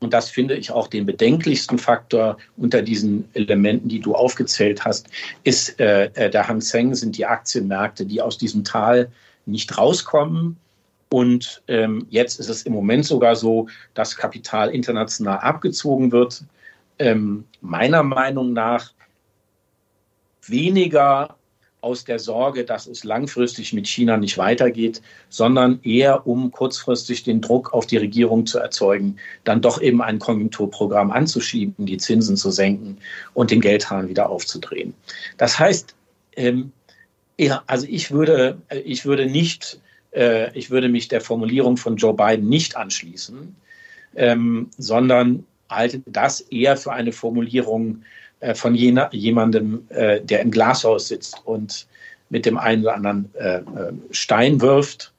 [0.00, 5.08] und das finde ich auch den bedenklichsten Faktor unter diesen Elementen, die du aufgezählt hast,
[5.44, 9.10] ist äh, äh, der Hang Seng, sind die Aktienmärkte, die aus diesem Tal
[9.50, 10.56] nicht rauskommen.
[11.12, 16.44] Und ähm, jetzt ist es im Moment sogar so, dass Kapital international abgezogen wird.
[16.98, 18.92] Ähm, meiner Meinung nach
[20.46, 21.36] weniger
[21.80, 27.40] aus der Sorge, dass es langfristig mit China nicht weitergeht, sondern eher um kurzfristig den
[27.40, 32.50] Druck auf die Regierung zu erzeugen, dann doch eben ein Konjunkturprogramm anzuschieben, die Zinsen zu
[32.50, 32.98] senken
[33.34, 34.94] und den Geldhahn wieder aufzudrehen.
[35.38, 35.94] Das heißt,
[36.36, 36.72] ähm,
[37.40, 39.80] ja, also ich würde, ich würde nicht,
[40.14, 43.56] äh, ich würde mich der Formulierung von Joe Biden nicht anschließen,
[44.14, 48.02] ähm, sondern halte das eher für eine Formulierung
[48.40, 51.86] äh, von jener, jemandem, äh, der im Glashaus sitzt und
[52.28, 53.62] mit dem einen oder anderen äh, äh,
[54.10, 55.12] Stein wirft.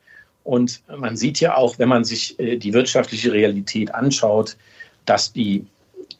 [0.44, 4.58] Und man sieht ja auch, wenn man sich äh, die wirtschaftliche Realität anschaut,
[5.06, 5.66] dass die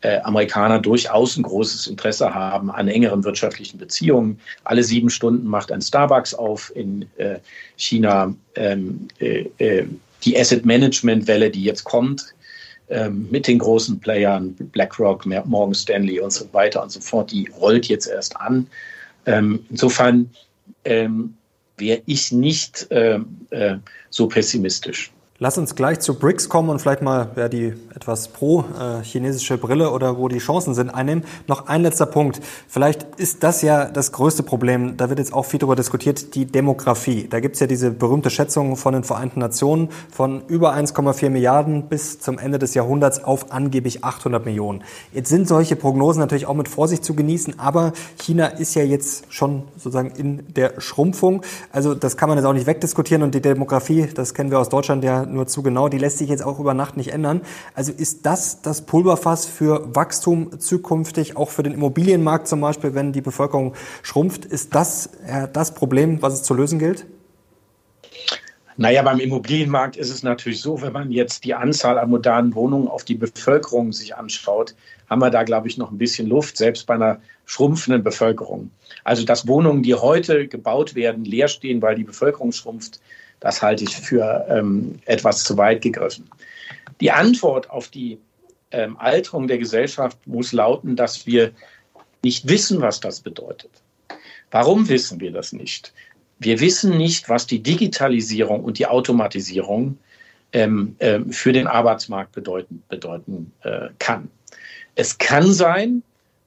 [0.02, 4.40] äh, Amerikaner durchaus ein großes Interesse haben an engeren wirtschaftlichen Beziehungen.
[4.64, 7.40] Alle sieben Stunden macht ein Starbucks auf in äh,
[7.78, 8.34] China.
[8.56, 9.88] Ähm, äh, äh
[10.24, 12.36] die Asset Management Welle, die jetzt kommt,
[12.90, 17.50] ähm, mit den großen Playern, BlackRock, Morgan Stanley und so weiter und so fort, die
[17.60, 18.68] rollt jetzt erst an.
[19.26, 20.30] Ähm, insofern
[20.86, 21.36] ähm,
[21.78, 23.20] wäre ich nicht äh,
[23.52, 23.78] äh,
[24.10, 25.12] so pessimistisch.
[25.44, 30.20] Lass uns gleich zu BRICS kommen und vielleicht mal ja, die etwas pro-chinesische Brille oder
[30.20, 31.24] wo die Chancen sind einnehmen.
[31.48, 32.40] Noch ein letzter Punkt.
[32.68, 36.46] Vielleicht ist das ja das größte Problem, da wird jetzt auch viel darüber diskutiert, die
[36.46, 37.26] Demografie.
[37.28, 41.90] Da gibt es ja diese berühmte Schätzung von den Vereinten Nationen von über 1,4 Milliarden
[41.90, 44.84] bis zum Ende des Jahrhunderts auf angeblich 800 Millionen.
[45.12, 49.26] Jetzt sind solche Prognosen natürlich auch mit Vorsicht zu genießen, aber China ist ja jetzt
[49.34, 51.42] schon sozusagen in der Schrumpfung.
[51.72, 54.70] Also das kann man jetzt auch nicht wegdiskutieren und die Demografie, das kennen wir aus
[54.70, 57.42] Deutschland ja nur zu genau, die lässt sich jetzt auch über Nacht nicht ändern.
[57.74, 63.14] Also ist das das Pulverfass für Wachstum zukünftig, auch für den Immobilienmarkt zum Beispiel, wenn
[63.14, 64.46] die Bevölkerung schrumpft?
[64.46, 67.06] Ist das äh, das Problem, was es zu lösen gilt?
[68.78, 72.88] Naja, beim Immobilienmarkt ist es natürlich so, wenn man jetzt die Anzahl an modernen Wohnungen
[72.88, 74.76] auf die Bevölkerung sich anschaut,
[75.10, 78.72] haben wir da, glaube ich, noch ein bisschen Luft, selbst bei einer schrumpfenden Bevölkerung.
[79.04, 83.02] Also, dass Wohnungen, die heute gebaut werden, leer stehen, weil die Bevölkerung schrumpft,
[83.42, 86.30] das halte ich für ähm, etwas zu weit gegriffen.
[87.02, 88.20] Die Antwort auf die
[88.72, 91.52] ähm, Alterung der Gesellschaft muss lauten, dass wir
[92.24, 93.72] nicht wissen, was das bedeutet.
[94.52, 95.92] Warum wissen wir das nicht?
[96.40, 99.98] Wir wissen nicht, was die Digitalisierung und die Automatisierung
[100.54, 104.30] ähm, äh, für den Arbeitsmarkt bedeuten, bedeuten äh, kann.
[104.96, 106.04] Es kann sein,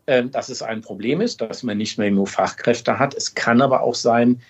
[0.06, 3.14] äh, dass es ein Problem ist, dass man nicht mehr nur Fachkräfte hat.
[3.14, 4.40] Es kann aber auch sein, ähm,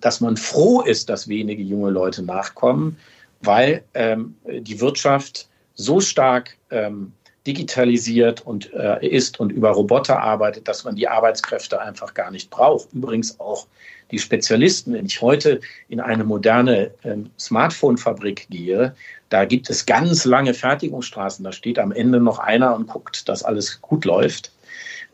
[0.00, 2.96] dass man froh ist, dass wenige junge Leute nachkommen,
[3.40, 7.12] weil ähm, die Wirtschaft so stark ähm,
[7.46, 12.50] digitalisiert und äh, ist und über Roboter arbeitet, dass man die Arbeitskräfte einfach gar nicht
[12.50, 12.92] braucht.
[12.92, 13.66] Übrigens auch
[14.12, 14.94] die Spezialisten.
[14.94, 18.94] Wenn ich heute in eine moderne ähm, Smartphone-Fabrik gehe,
[19.28, 21.44] da gibt es ganz lange Fertigungsstraßen.
[21.44, 24.52] Da steht am Ende noch einer und guckt, dass alles gut läuft.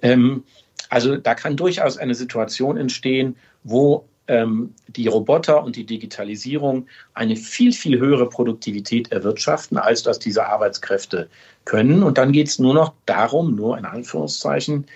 [0.02, 0.44] Ähm,
[0.90, 7.34] also da kann durchaus eine Situation entstehen, wo ähm, die Roboter und die Digitalisierung eine
[7.34, 11.30] viel, viel höhere Produktivität erwirtschaften, als das diese Arbeitskräfte
[11.64, 12.02] können.
[12.02, 14.86] Und dann geht es nur noch darum, nur in Anführungszeichen,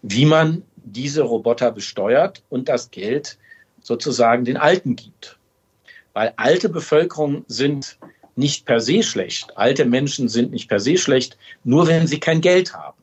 [0.00, 3.36] wie man diese Roboter besteuert und das Geld
[3.82, 5.38] sozusagen den Alten gibt.
[6.14, 7.98] Weil alte Bevölkerung sind
[8.36, 9.56] nicht per se schlecht.
[9.58, 12.97] Alte Menschen sind nicht per se schlecht, nur wenn sie kein Geld haben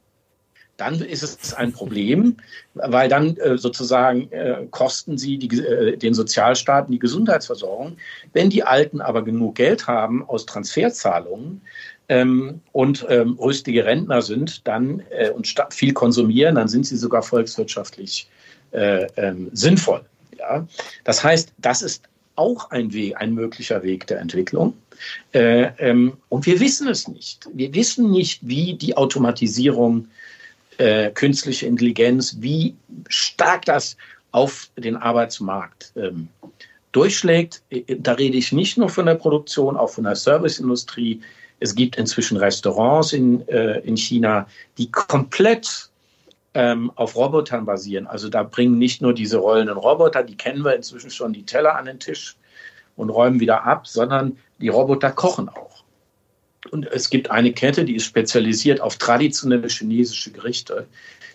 [0.78, 2.38] dann ist es ein Problem,
[2.74, 7.98] weil dann äh, sozusagen äh, kosten sie die, äh, den Sozialstaaten die Gesundheitsversorgung.
[8.34, 11.62] Wenn die Alten aber genug Geld haben aus Transferzahlungen
[12.10, 17.24] ähm, und ähm, rüstige Rentner sind, dann äh, und viel konsumieren, dann sind sie sogar
[17.24, 18.30] volkswirtschaftlich
[18.72, 20.02] äh, ähm, sinnvoll.
[20.38, 20.68] Ja?
[21.06, 22.04] Das heißt, das ist
[22.36, 24.74] auch ein Weg, ein möglicher Weg der Entwicklung.
[25.34, 27.48] Äh, ähm, und wir wissen es nicht.
[27.54, 30.08] Wir wissen nicht, wie die Automatisierung
[30.78, 32.76] äh, künstliche Intelligenz, wie
[33.08, 33.98] stark das
[34.32, 36.28] auf den Arbeitsmarkt ähm,
[36.92, 37.62] durchschlägt.
[37.70, 41.22] Äh, da rede ich nicht nur von der Produktion, auch von der Serviceindustrie.
[41.60, 45.90] Es gibt inzwischen Restaurants in, äh, in China, die komplett
[46.54, 48.08] ähm, auf Robotern basieren.
[48.08, 51.76] Also da bringen nicht nur diese rollenden Roboter, die kennen wir inzwischen schon, die Teller
[51.76, 52.36] an den Tisch
[52.96, 55.75] und räumen wieder ab, sondern die Roboter kochen auch.
[56.72, 60.88] Und es gibt eine Kette, die ist spezialisiert auf traditionelle chinesische Gerichte,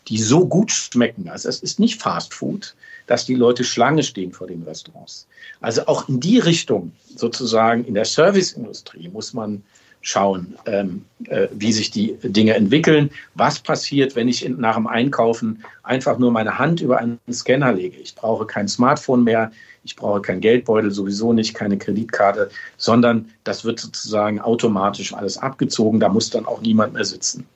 [0.09, 1.29] die so gut schmecken.
[1.29, 2.75] Also es ist nicht Fast Food,
[3.07, 5.27] dass die Leute Schlange stehen vor den Restaurants.
[5.61, 9.63] Also auch in die Richtung, sozusagen in der Serviceindustrie, muss man
[10.03, 13.11] schauen, ähm, äh, wie sich die Dinge entwickeln.
[13.35, 17.73] Was passiert, wenn ich in, nach dem Einkaufen einfach nur meine Hand über einen Scanner
[17.73, 17.99] lege?
[17.99, 19.53] Ich brauche kein Smartphone mehr,
[19.85, 26.01] ich brauche keinen Geldbeutel, sowieso nicht, keine Kreditkarte, sondern das wird sozusagen automatisch alles abgezogen.
[26.01, 27.47] Da muss dann auch niemand mehr sitzen.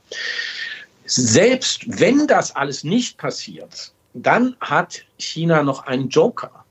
[1.07, 6.65] Selbst wenn das alles nicht passiert, dann hat China noch einen Joker.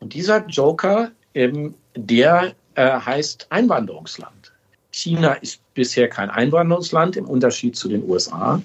[0.00, 4.35] Und dieser Joker, ähm, der äh, heißt Einwanderungsland.
[4.96, 8.62] China ist bisher kein Einwanderungsland im Unterschied zu den USA.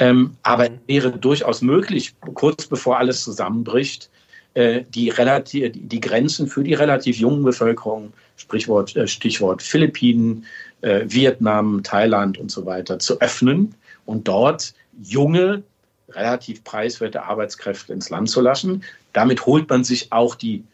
[0.00, 4.10] Ähm, aber es wäre durchaus möglich, kurz bevor alles zusammenbricht,
[4.54, 10.44] äh, die, relativ, die Grenzen für die relativ jungen Bevölkerung, Sprichwort, äh, Stichwort Philippinen,
[10.80, 15.62] äh, Vietnam, Thailand und so weiter, zu öffnen und dort junge,
[16.08, 18.82] relativ preiswerte Arbeitskräfte ins Land zu lassen.
[19.12, 20.64] Damit holt man sich auch die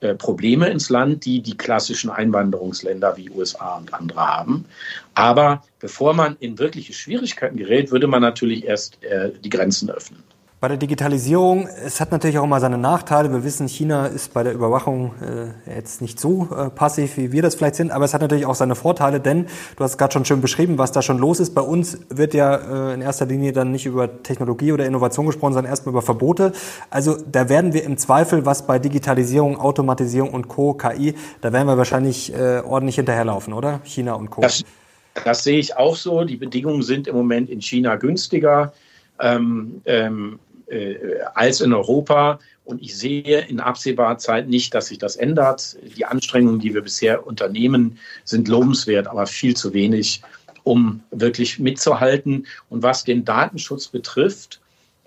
[0.00, 4.64] äh, Probleme ins Land, die die klassischen Einwanderungsländer wie USA und andere haben.
[5.14, 10.22] Aber bevor man in wirkliche Schwierigkeiten gerät, würde man natürlich erst äh, die Grenzen öffnen.
[10.60, 13.32] Bei der Digitalisierung, es hat natürlich auch immer seine Nachteile.
[13.32, 17.40] Wir wissen, China ist bei der Überwachung äh, jetzt nicht so äh, passiv, wie wir
[17.40, 19.46] das vielleicht sind, aber es hat natürlich auch seine Vorteile, denn
[19.76, 21.54] du hast gerade schon schön beschrieben, was da schon los ist.
[21.54, 25.54] Bei uns wird ja äh, in erster Linie dann nicht über Technologie oder Innovation gesprochen,
[25.54, 26.52] sondern erstmal über Verbote.
[26.90, 31.68] Also da werden wir im Zweifel, was bei Digitalisierung, Automatisierung und Co., KI, da werden
[31.68, 33.80] wir wahrscheinlich äh, ordentlich hinterherlaufen, oder?
[33.84, 34.42] China und Co.
[34.42, 34.62] Das,
[35.24, 36.22] das sehe ich auch so.
[36.24, 38.74] Die Bedingungen sind im Moment in China günstiger.
[39.18, 40.49] Ähm, ähm, äh,
[41.34, 42.38] als in Europa.
[42.64, 45.76] Und ich sehe in absehbarer Zeit nicht, dass sich das ändert.
[45.96, 50.22] Die Anstrengungen, die wir bisher unternehmen, sind lobenswert, aber viel zu wenig,
[50.62, 52.46] um wirklich mitzuhalten.
[52.68, 54.60] Und was den Datenschutz betrifft,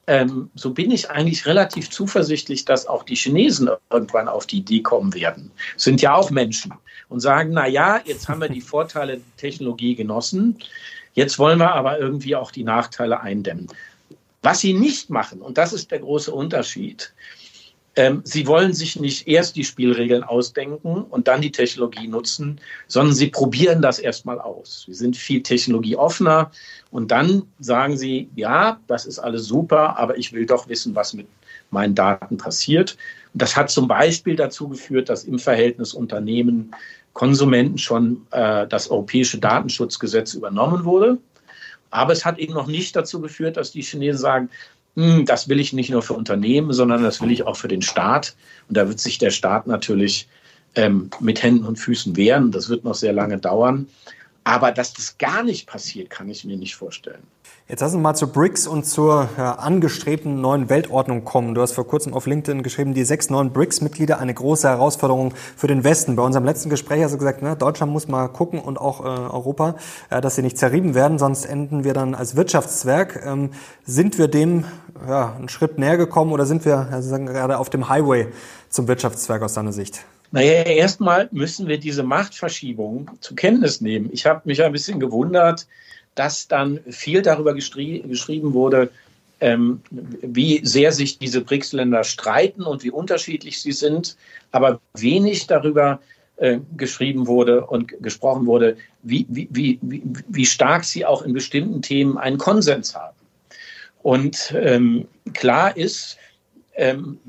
[0.07, 4.81] ähm, so bin ich eigentlich relativ zuversichtlich, dass auch die Chinesen irgendwann auf die Idee
[4.81, 5.51] kommen werden.
[5.77, 6.73] Sind ja auch Menschen
[7.07, 10.57] und sagen, na ja, jetzt haben wir die Vorteile der Technologie genossen.
[11.13, 13.67] Jetzt wollen wir aber irgendwie auch die Nachteile eindämmen.
[14.43, 17.13] Was sie nicht machen, und das ist der große Unterschied,
[17.95, 23.13] ähm, sie wollen sich nicht erst die Spielregeln ausdenken und dann die Technologie nutzen, sondern
[23.13, 24.83] sie probieren das erstmal aus.
[24.87, 26.51] Sie sind viel technologieoffener
[26.89, 31.13] und dann sagen sie, ja, das ist alles super, aber ich will doch wissen, was
[31.13, 31.27] mit
[31.69, 32.97] meinen Daten passiert.
[33.33, 36.73] Und das hat zum Beispiel dazu geführt, dass im Verhältnis Unternehmen
[37.13, 41.19] Konsumenten schon äh, das europäische Datenschutzgesetz übernommen wurde.
[41.93, 44.49] Aber es hat eben noch nicht dazu geführt, dass die Chinesen sagen,
[44.95, 47.81] hm, das will ich nicht nur für Unternehmen, sondern das will ich auch für den
[47.81, 48.35] Staat.
[48.67, 50.27] Und da wird sich der Staat natürlich
[50.75, 52.51] ähm, mit Händen und Füßen wehren.
[52.51, 53.87] Das wird noch sehr lange dauern.
[54.43, 57.23] Aber dass das gar nicht passiert, kann ich mir nicht vorstellen.
[57.69, 61.55] Jetzt lassen wir mal zu BRICS und zur ja, angestrebten neuen Weltordnung kommen.
[61.55, 65.67] Du hast vor kurzem auf LinkedIn geschrieben, die sechs neuen BRICS-Mitglieder eine große Herausforderung für
[65.67, 66.17] den Westen.
[66.17, 69.07] Bei unserem letzten Gespräch hast du gesagt, ne, Deutschland muss mal gucken und auch äh,
[69.07, 69.75] Europa,
[70.09, 73.23] äh, dass sie nicht zerrieben werden, sonst enden wir dann als Wirtschaftszwerg.
[73.25, 73.51] Ähm,
[73.85, 74.65] sind wir dem
[75.07, 78.27] ja, einen Schritt näher gekommen oder sind wir also sagen, gerade auf dem Highway
[78.69, 80.03] zum Wirtschaftszwerg aus deiner Sicht?
[80.33, 84.09] Naja, erstmal müssen wir diese Machtverschiebung zur Kenntnis nehmen.
[84.11, 85.67] Ich habe mich ein bisschen gewundert,
[86.15, 88.89] dass dann viel darüber geschrieben wurde,
[89.41, 94.17] ähm, wie sehr sich diese BRICS-Länder streiten und wie unterschiedlich sie sind,
[94.51, 95.99] aber wenig darüber
[96.37, 99.79] äh, geschrieben wurde und gesprochen wurde, wie, wie, wie,
[100.27, 103.15] wie stark sie auch in bestimmten Themen einen Konsens haben.
[104.01, 106.17] Und ähm, klar ist,
[106.73, 107.19] ähm,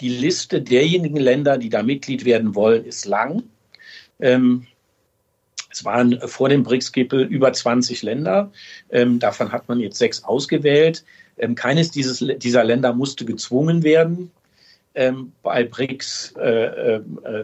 [0.00, 3.42] die Liste derjenigen Länder, die da Mitglied werden wollen, ist lang.
[4.20, 4.66] Ähm,
[5.70, 8.50] es waren vor dem BRICS-Gipfel über 20 Länder.
[8.90, 11.04] Ähm, davon hat man jetzt sechs ausgewählt.
[11.36, 14.30] Ähm, keines dieses, dieser Länder musste gezwungen werden,
[14.94, 17.00] ähm, bei BRICS äh, äh,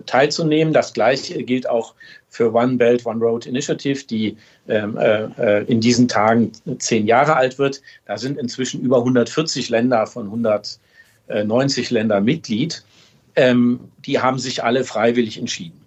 [0.06, 0.72] teilzunehmen.
[0.72, 1.94] Das gleiche gilt auch
[2.28, 4.36] für One Belt, One Road Initiative, die
[4.68, 7.80] ähm, äh, äh, in diesen Tagen zehn Jahre alt wird.
[8.06, 10.80] Da sind inzwischen über 140 Länder von 100
[11.28, 12.84] 90 äh, Länder Mitglied.
[13.37, 15.80] Ähm, die haben sich alle freiwillig entschieden.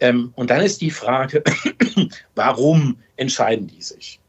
[0.00, 1.42] Ähm, und dann ist die Frage,
[2.34, 4.20] warum entscheiden die sich?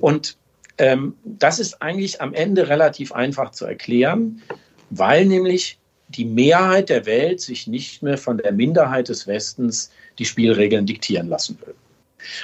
[0.00, 0.36] Und
[0.78, 4.42] ähm, das ist eigentlich am Ende relativ einfach zu erklären,
[4.90, 10.24] weil nämlich die Mehrheit der Welt sich nicht mehr von der Minderheit des Westens die
[10.24, 11.74] Spielregeln diktieren lassen will.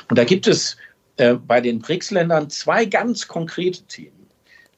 [0.09, 0.77] Und da gibt es
[1.17, 4.22] äh, bei den BRICS-Ländern zwei ganz konkrete Themen.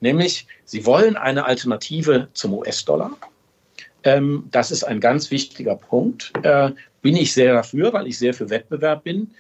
[0.04, 3.16] Nämlich, sie wollen eine Alternative zum US-Dollar.
[4.02, 6.30] Ähm, das ist ein ganz wichtiger Punkt.
[6.42, 9.30] Äh, bin ich sehr dafür, weil ich sehr für Wettbewerb bin.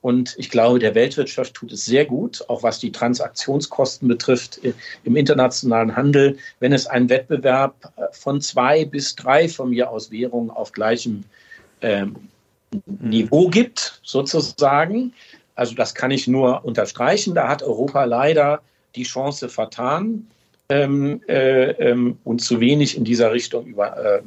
[0.00, 4.60] Und ich glaube, der Weltwirtschaft tut es sehr gut, auch was die Transaktionskosten betrifft
[5.04, 10.10] im internationalen Handel, wenn es einen Wettbewerb äh, von zwei bis drei von mir aus
[10.10, 11.24] Währungen auf gleichem
[11.82, 12.16] ähm,
[12.86, 15.12] Niveau gibt, sozusagen.
[15.54, 17.34] Also das kann ich nur unterstreichen.
[17.34, 18.62] Da hat Europa leider
[18.96, 20.26] die Chance vertan
[20.68, 24.22] ähm, äh, ähm, und zu wenig in dieser Richtung über, äh,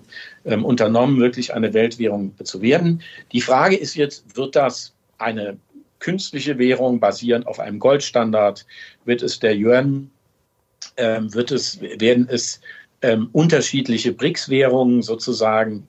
[0.46, 3.02] ähm, unternommen, wirklich eine Weltwährung zu werden.
[3.32, 5.58] Die Frage ist jetzt, wird das eine
[6.00, 8.66] künstliche Währung basierend auf einem Goldstandard?
[9.06, 10.12] Wird es der Yuan?
[10.98, 12.62] Ähm, wird es, werden es
[13.02, 15.88] ähm, unterschiedliche BRICS-Währungen sozusagen?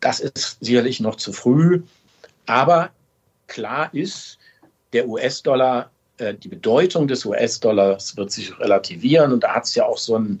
[0.00, 1.82] Das ist sicherlich noch zu früh.
[2.46, 2.90] Aber
[3.48, 4.38] klar ist,
[4.92, 5.90] der US-Dollar
[6.22, 9.32] äh, die Bedeutung des US-Dollars wird sich relativieren.
[9.32, 10.40] Und da hat es ja auch so ein,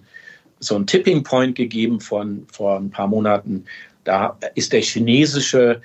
[0.60, 3.64] so ein Tipping Point gegeben von vor ein paar Monaten.
[4.04, 5.82] Da ist der chinesische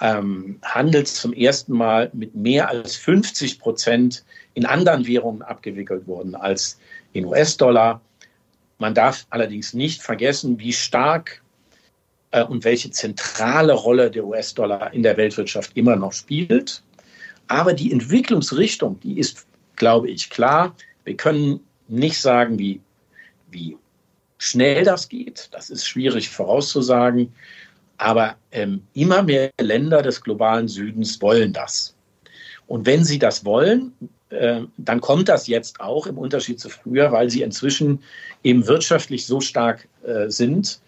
[0.00, 6.34] ähm, Handel zum ersten Mal mit mehr als 50 Prozent in anderen Währungen abgewickelt worden
[6.34, 6.78] als
[7.12, 8.00] in US-Dollar.
[8.78, 11.42] Man darf allerdings nicht vergessen, wie stark
[12.30, 16.82] äh, und welche zentrale Rolle der US-Dollar in der Weltwirtschaft immer noch spielt.
[17.48, 20.74] Aber die Entwicklungsrichtung, die ist, glaube ich, klar.
[21.04, 22.80] Wir können nicht sagen, wie,
[23.50, 23.76] wie
[24.38, 25.48] schnell das geht.
[25.52, 27.32] Das ist schwierig vorauszusagen.
[27.96, 31.96] Aber ähm, immer mehr Länder des globalen Südens wollen das.
[32.66, 33.92] Und wenn sie das wollen,
[34.28, 38.02] äh, dann kommt das jetzt auch im Unterschied zu früher, weil sie inzwischen
[38.44, 40.80] eben wirtschaftlich so stark äh, sind,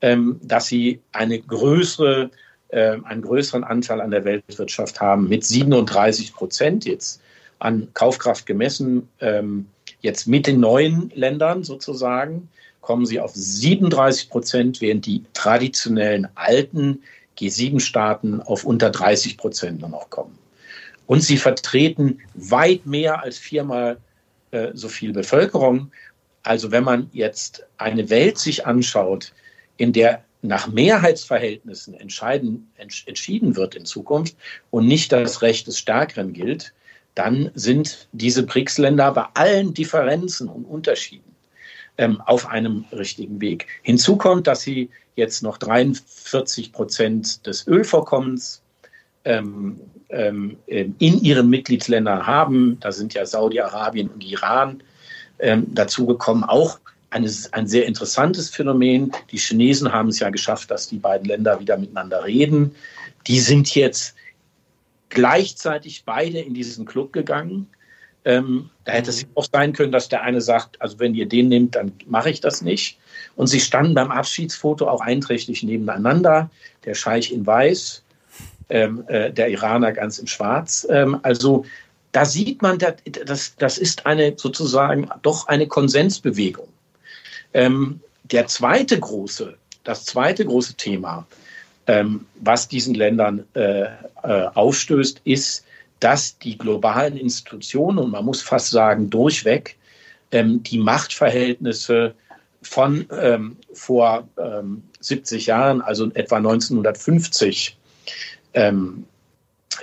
[0.00, 2.30] ähm, dass sie eine größere
[2.76, 7.20] einen größeren Anteil an der Weltwirtschaft haben mit 37 Prozent jetzt
[7.58, 9.08] an Kaufkraft gemessen.
[9.20, 9.66] Ähm,
[10.00, 12.48] jetzt mit den neuen Ländern sozusagen
[12.80, 17.02] kommen sie auf 37 Prozent, während die traditionellen alten
[17.38, 20.38] G7-Staaten auf unter 30 Prozent nur noch kommen.
[21.06, 23.98] Und sie vertreten weit mehr als viermal
[24.50, 25.90] äh, so viel Bevölkerung.
[26.42, 29.32] Also wenn man jetzt eine Welt sich anschaut,
[29.76, 34.36] in der nach Mehrheitsverhältnissen entscheiden, entschieden wird in Zukunft
[34.70, 36.72] und nicht das Recht des Stärkeren gilt,
[37.14, 41.34] dann sind diese BRICS-Länder bei allen Differenzen und Unterschieden
[41.98, 43.66] ähm, auf einem richtigen Weg.
[43.82, 48.62] Hinzu kommt, dass sie jetzt noch 43 Prozent des Ölvorkommens
[49.24, 52.78] ähm, ähm, in ihren Mitgliedsländern haben.
[52.80, 54.82] Da sind ja Saudi-Arabien und Iran
[55.40, 56.78] ähm, dazugekommen, auch
[57.10, 59.12] eine, ein sehr interessantes Phänomen.
[59.30, 62.74] Die Chinesen haben es ja geschafft, dass die beiden Länder wieder miteinander reden.
[63.26, 64.14] Die sind jetzt
[65.08, 67.68] gleichzeitig beide in diesen Club gegangen.
[68.24, 71.48] Ähm, da hätte es auch sein können, dass der eine sagt, also wenn ihr den
[71.48, 72.98] nehmt, dann mache ich das nicht.
[73.36, 76.50] Und sie standen beim Abschiedsfoto auch einträchtig nebeneinander.
[76.84, 78.02] Der Scheich in Weiß,
[78.68, 80.86] ähm, äh, der Iraner ganz in Schwarz.
[80.90, 81.64] Ähm, also
[82.12, 86.68] da sieht man, das, das ist eine sozusagen doch eine Konsensbewegung.
[87.54, 91.26] Ähm, der zweite große, das zweite große Thema,
[91.86, 93.84] ähm, was diesen Ländern äh,
[94.22, 95.64] äh, aufstößt, ist,
[96.00, 99.76] dass die globalen Institutionen, und man muss fast sagen durchweg,
[100.30, 102.14] ähm, die Machtverhältnisse
[102.60, 104.28] von ähm, vor
[105.00, 107.78] 70 Jahren, also etwa 1950,
[108.54, 109.06] ähm,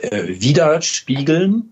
[0.02, 1.72] äh, widerspiegeln.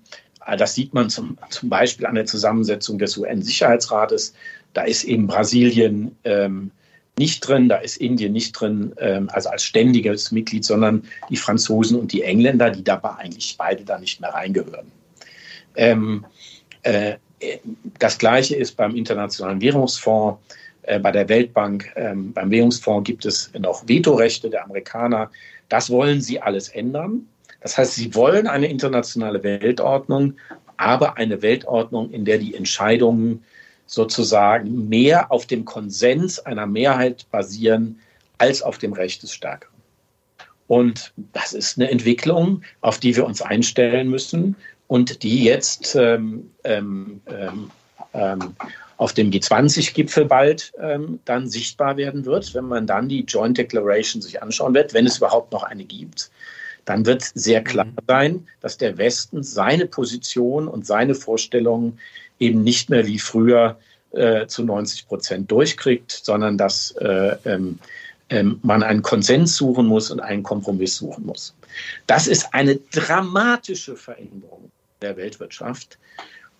[0.57, 4.33] Das sieht man zum, zum Beispiel an der Zusammensetzung des UN-Sicherheitsrates.
[4.73, 6.71] Da ist eben Brasilien ähm,
[7.17, 11.99] nicht drin, da ist Indien nicht drin, ähm, also als ständiges Mitglied, sondern die Franzosen
[11.99, 14.91] und die Engländer, die dabei eigentlich beide da nicht mehr reingehören.
[15.75, 16.25] Ähm,
[16.81, 17.15] äh,
[17.99, 20.39] das Gleiche ist beim Internationalen Währungsfonds,
[20.83, 25.29] äh, bei der Weltbank, ähm, beim Währungsfonds gibt es noch Vetorechte der Amerikaner.
[25.69, 27.27] Das wollen sie alles ändern.
[27.61, 30.35] Das heißt, sie wollen eine internationale Weltordnung,
[30.77, 33.43] aber eine Weltordnung, in der die Entscheidungen
[33.85, 37.99] sozusagen mehr auf dem Konsens einer Mehrheit basieren
[38.37, 39.73] als auf dem Recht des Stärkeren.
[40.67, 44.55] Und das ist eine Entwicklung, auf die wir uns einstellen müssen
[44.87, 47.71] und die jetzt ähm, ähm, ähm,
[48.13, 48.55] ähm
[48.97, 54.21] auf dem G20-Gipfel bald ähm, dann sichtbar werden wird, wenn man dann die Joint Declaration
[54.21, 56.29] sich anschauen wird, wenn es überhaupt noch eine gibt
[56.85, 57.95] dann wird sehr klar mhm.
[58.07, 61.99] sein, dass der Westen seine Position und seine Vorstellungen
[62.39, 63.77] eben nicht mehr wie früher
[64.11, 67.79] äh, zu 90 Prozent durchkriegt, sondern dass äh, ähm,
[68.29, 71.55] ähm, man einen Konsens suchen muss und einen Kompromiss suchen muss.
[72.07, 74.71] Das ist eine dramatische Veränderung
[75.01, 75.97] der Weltwirtschaft.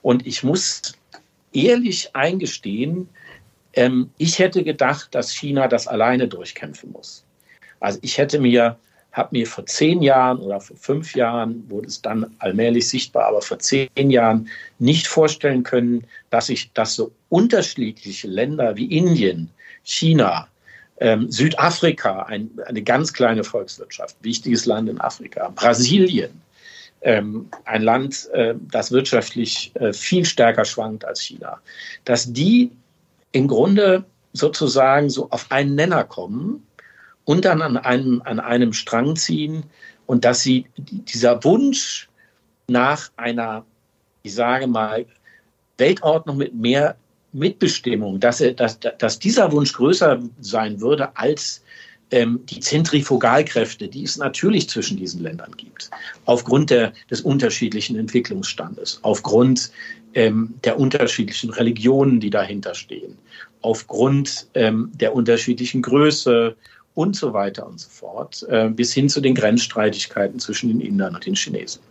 [0.01, 0.93] Und ich muss
[1.53, 3.09] ehrlich eingestehen,
[3.73, 7.23] ähm, ich hätte gedacht, dass China das alleine durchkämpfen muss.
[7.79, 8.77] Also ich hätte mir
[9.13, 13.41] habe mir vor zehn Jahren oder vor fünf Jahren, wurde es dann allmählich sichtbar, aber
[13.41, 14.49] vor zehn Jahren
[14.79, 19.49] nicht vorstellen können, dass ich, dass so unterschiedliche Länder wie Indien,
[19.83, 20.47] China,
[20.97, 26.41] ähm, Südafrika, ein, eine ganz kleine Volkswirtschaft, wichtiges Land in Afrika, Brasilien,
[27.01, 31.59] ähm, ein Land, äh, das wirtschaftlich äh, viel stärker schwankt als China,
[32.05, 32.71] dass die
[33.31, 36.65] im Grunde sozusagen so auf einen Nenner kommen
[37.25, 39.63] und dann an einem, an einem Strang ziehen
[40.05, 42.09] und dass sie dieser Wunsch
[42.67, 43.65] nach einer,
[44.23, 45.05] ich sage mal,
[45.77, 46.95] Weltordnung mit mehr
[47.31, 51.63] Mitbestimmung, dass, er, dass, dass dieser Wunsch größer sein würde als
[52.11, 55.89] ähm, die Zentrifugalkräfte, die es natürlich zwischen diesen Ländern gibt,
[56.25, 59.71] aufgrund der, des unterschiedlichen Entwicklungsstandes, aufgrund
[60.13, 63.17] ähm, der unterschiedlichen Religionen, die dahinter stehen,
[63.61, 66.55] aufgrund ähm, der unterschiedlichen Größe
[66.95, 71.15] und so weiter und so fort, äh, bis hin zu den Grenzstreitigkeiten zwischen den Indern
[71.15, 71.81] und den Chinesen.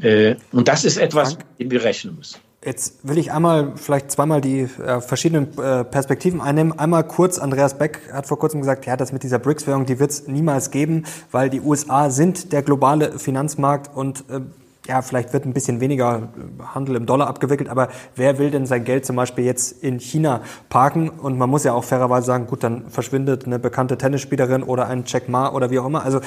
[0.00, 2.38] Äh, und das ist etwas, mit dem wir rechnen müssen.
[2.64, 6.76] Jetzt will ich einmal vielleicht zweimal die äh, verschiedenen äh, Perspektiven einnehmen.
[6.76, 10.10] Einmal kurz, Andreas Beck hat vor kurzem gesagt, ja, das mit dieser BRICS-Währung, die wird
[10.10, 14.40] es niemals geben, weil die USA sind der globale Finanzmarkt und äh,
[14.86, 16.28] ja, vielleicht wird ein bisschen weniger
[16.74, 20.42] Handel im Dollar abgewickelt, aber wer will denn sein Geld zum Beispiel jetzt in China
[20.68, 21.08] parken?
[21.08, 25.04] Und man muss ja auch fairerweise sagen, gut, dann verschwindet eine bekannte Tennisspielerin oder ein
[25.06, 26.04] Jack Ma oder wie auch immer.
[26.04, 26.22] Also äh,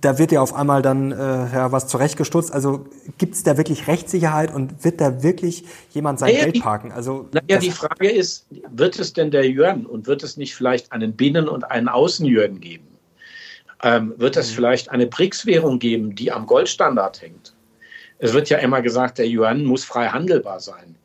[0.00, 2.52] da wird ja auf einmal dann äh, ja, was zurechtgestutzt.
[2.52, 2.86] Also
[3.18, 6.92] gibt es da wirklich Rechtssicherheit und wird da wirklich jemand sein naja, Geld parken?
[6.92, 10.92] Also naja, die Frage ist, wird es denn der Yuan und wird es nicht vielleicht
[10.92, 12.86] einen Binnen- und einen Außen-Yuan geben?
[13.82, 14.54] Ähm, wird es mhm.
[14.54, 17.52] vielleicht eine BRICS-Währung geben, die am Goldstandard hängt?
[18.18, 20.96] Es wird ja immer gesagt, der Yuan muss frei handelbar sein.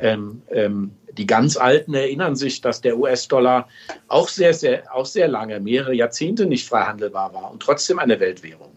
[0.00, 3.68] Ähm, ähm, die ganz Alten erinnern sich, dass der US-Dollar
[4.08, 8.18] auch sehr, sehr, auch sehr lange, mehrere Jahrzehnte nicht frei handelbar war und trotzdem eine
[8.18, 8.70] Weltwährung.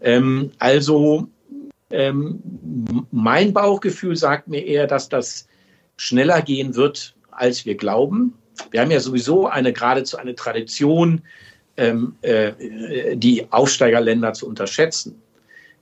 [0.00, 1.28] Ähm, also
[1.90, 2.40] ähm,
[3.10, 5.48] mein Bauchgefühl sagt mir eher, dass das
[5.96, 8.34] schneller gehen wird, als wir glauben.
[8.70, 11.22] Wir haben ja sowieso eine geradezu eine Tradition,
[11.76, 15.20] ähm, äh, die Aufsteigerländer zu unterschätzen.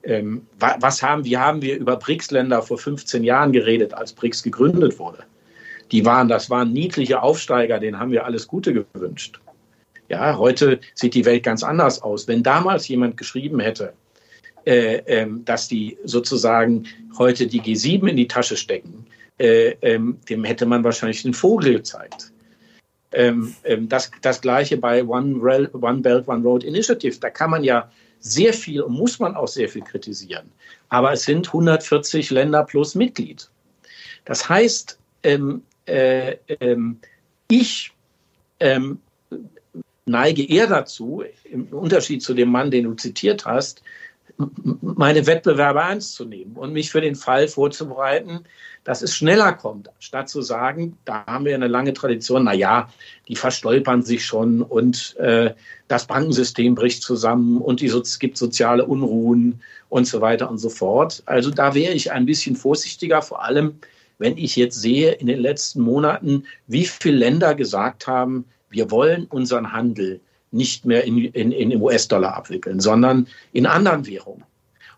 [0.05, 4.99] Ähm, was haben, wie haben wir über BRICS-Länder vor 15 Jahren geredet, als BRICS gegründet
[4.99, 5.23] wurde?
[5.91, 9.39] Die waren, das waren niedliche Aufsteiger, denen haben wir alles Gute gewünscht.
[10.07, 12.27] Ja, heute sieht die Welt ganz anders aus.
[12.27, 13.93] Wenn damals jemand geschrieben hätte,
[14.65, 16.85] äh, äh, dass die sozusagen
[17.17, 19.07] heute die G7 in die Tasche stecken,
[19.39, 22.31] äh, ähm, dem hätte man wahrscheinlich den Vogel gezeigt.
[23.11, 25.39] Ähm, ähm, das, das gleiche bei One,
[25.73, 27.17] One Belt, One Road Initiative.
[27.19, 27.89] Da kann man ja
[28.25, 30.51] sehr viel und muss man auch sehr viel kritisieren.
[30.89, 33.49] Aber es sind 140 Länder plus Mitglied.
[34.25, 36.99] Das heißt, ähm, äh, ähm,
[37.47, 37.91] ich
[38.59, 38.99] ähm,
[40.05, 43.83] neige eher dazu, im Unterschied zu dem Mann, den du zitiert hast,
[44.81, 48.43] meine Wettbewerber ernst zu nehmen und mich für den Fall vorzubereiten,
[48.85, 52.87] dass es schneller kommt, statt zu sagen, da haben wir eine lange Tradition, na ja,
[53.27, 55.53] die verstolpern sich schon und äh,
[55.87, 61.23] das Bankensystem bricht zusammen und es gibt soziale Unruhen und so weiter und so fort.
[61.25, 63.79] Also da wäre ich ein bisschen vorsichtiger, vor allem
[64.17, 69.25] wenn ich jetzt sehe in den letzten Monaten, wie viele Länder gesagt haben, wir wollen
[69.25, 70.21] unseren Handel
[70.51, 74.43] nicht mehr in, in, in US-Dollar abwickeln, sondern in anderen Währungen.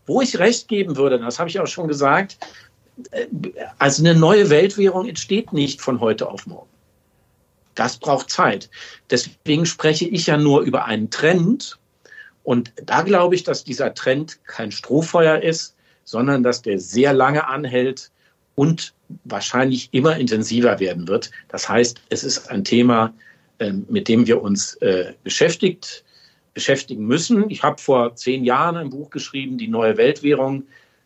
[0.06, 2.38] Wo ich recht geben würde, das habe ich auch schon gesagt,
[3.78, 6.70] also eine neue Weltwährung entsteht nicht von heute auf morgen.
[7.76, 8.70] Das braucht Zeit.
[9.12, 11.78] Deswegen spreche ich ja nur über einen Trend.
[12.43, 17.48] Und da glaube ich, dass dieser Trend kein Strohfeuer ist, sondern dass der sehr lange
[17.48, 18.10] anhält
[18.56, 18.93] und
[19.26, 21.30] wahrscheinlich immer intensiver werden wird.
[21.50, 23.14] Das heißt, es ist ein Thema,
[23.60, 26.04] ähm, mit dem wir uns äh, beschäftigt,
[26.54, 27.50] beschäftigen müssen.
[27.50, 30.64] Ich habe vor zehn Jahren ein Buch geschrieben, die neue Weltwährung,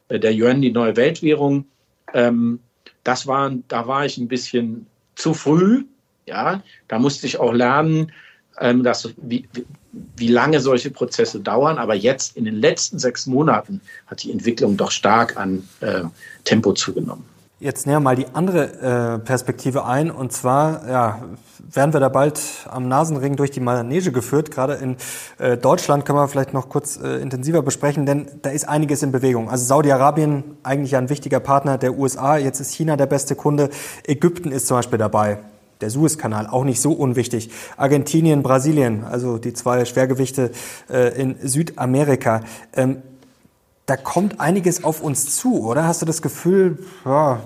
[0.07, 1.65] äh, der Yuan, die neue Weltwährung.
[2.13, 2.59] Ähm,
[3.03, 4.85] das war, da war ich ein bisschen
[5.15, 5.85] zu früh.
[6.25, 8.11] Ja, da musste ich auch lernen,
[8.59, 9.47] ähm, dass, wie,
[10.15, 11.77] wie lange solche Prozesse dauern.
[11.77, 16.03] Aber jetzt in den letzten sechs Monaten hat die Entwicklung doch stark an äh,
[16.43, 17.25] Tempo zugenommen.
[17.61, 20.09] Jetzt näher mal die andere äh, Perspektive ein.
[20.09, 21.19] Und zwar ja,
[21.59, 24.49] werden wir da bald am Nasenring durch die Manege geführt.
[24.49, 24.95] Gerade in
[25.37, 29.11] äh, Deutschland können wir vielleicht noch kurz äh, intensiver besprechen, denn da ist einiges in
[29.11, 29.47] Bewegung.
[29.47, 32.35] Also Saudi-Arabien, eigentlich ein wichtiger Partner der USA.
[32.35, 33.69] Jetzt ist China der beste Kunde.
[34.07, 35.37] Ägypten ist zum Beispiel dabei.
[35.81, 37.51] Der Suezkanal, auch nicht so unwichtig.
[37.77, 40.49] Argentinien, Brasilien, also die zwei Schwergewichte
[40.89, 42.41] äh, in Südamerika.
[42.73, 43.03] Ähm,
[43.91, 45.83] da kommt einiges auf uns zu, oder?
[45.85, 47.41] Hast du das Gefühl, ja,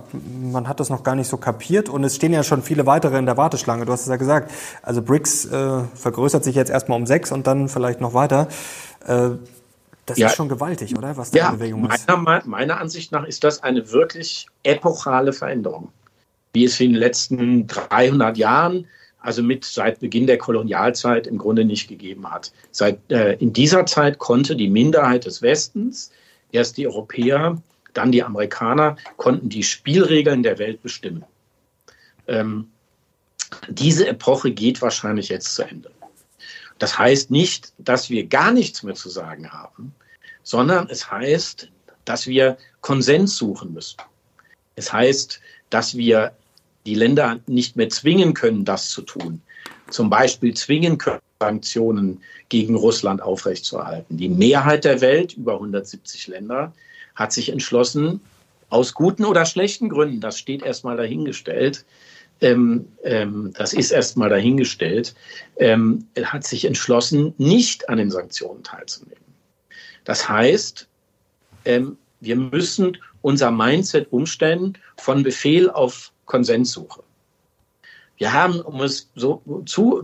[0.52, 3.18] man hat das noch gar nicht so kapiert und es stehen ja schon viele weitere
[3.18, 3.86] in der Warteschlange.
[3.86, 4.52] Du hast es ja gesagt.
[4.84, 8.48] Also BRICS äh, vergrößert sich jetzt erstmal um sechs und dann vielleicht noch weiter.
[9.08, 9.30] Äh,
[10.06, 11.18] das ja, ist schon gewaltig, oder?
[11.18, 12.08] Was da ja, in Bewegung ist.
[12.08, 15.90] Meiner, meiner Ansicht nach ist das eine wirklich epochale Veränderung.
[16.54, 18.86] Wie es in den letzten 300 Jahren
[19.20, 22.52] also mit seit Beginn der Kolonialzeit im Grunde nicht gegeben hat.
[22.70, 26.12] Seit, äh, in dieser Zeit konnte die Minderheit des Westens
[26.56, 27.62] Erst die Europäer,
[27.94, 31.26] dann die Amerikaner konnten die Spielregeln der Welt bestimmen.
[32.28, 32.70] Ähm,
[33.68, 35.92] diese Epoche geht wahrscheinlich jetzt zu Ende.
[36.80, 39.94] Das heißt nicht, dass wir gar nichts mehr zu sagen haben,
[40.44, 41.70] sondern es heißt,
[42.06, 43.98] dass wir Konsens suchen müssen.
[44.78, 46.32] Es heißt, dass wir
[46.86, 49.42] die Länder nicht mehr zwingen können, das zu tun.
[49.90, 54.18] Zum Beispiel zwingen können, Sanktionen gegen Russland aufrechtzuerhalten.
[54.18, 56.74] Die Mehrheit der Welt, über 170 Länder,
[57.16, 58.22] hat sich entschlossen,
[58.70, 61.86] aus guten oder schlechten Gründen, das steht erstmal dahingestellt,
[62.42, 65.16] ähm, ähm, das ist erstmal dahingestellt,
[65.58, 69.24] ähm, hat sich entschlossen, nicht an den Sanktionen teilzunehmen.
[70.04, 70.88] Das heißt,
[71.66, 77.05] ähm, wir müssen unser Mindset umstellen von Befehl auf Konsenssuche.
[78.18, 80.04] Wir haben, um es so zu,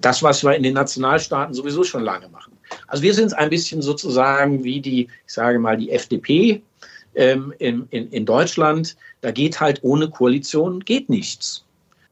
[0.00, 2.56] das, was wir in den Nationalstaaten sowieso schon lange machen.
[2.86, 6.62] Also wir sind ein bisschen sozusagen wie die, ich sage mal, die FDP
[7.14, 8.96] ähm, in, in, in Deutschland.
[9.20, 11.64] Da geht halt ohne Koalition geht nichts.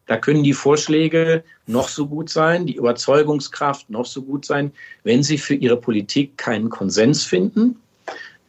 [0.06, 4.72] Da können die Vorschläge noch so gut sein, die Überzeugungskraft noch so gut sein.
[5.04, 7.76] Wenn sie für ihre Politik keinen Konsens finden,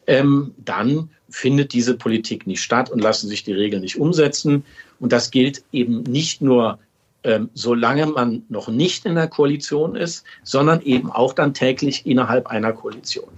[0.06, 4.64] ähm, dann findet diese Politik nicht statt und lassen sich die Regeln nicht umsetzen.
[5.00, 6.78] Und das gilt eben nicht nur,
[7.24, 12.46] ähm, solange man noch nicht in der Koalition ist, sondern eben auch dann täglich innerhalb
[12.46, 13.28] einer Koalition.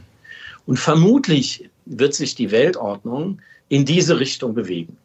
[0.66, 4.96] Und vermutlich wird sich die Weltordnung in diese Richtung bewegen.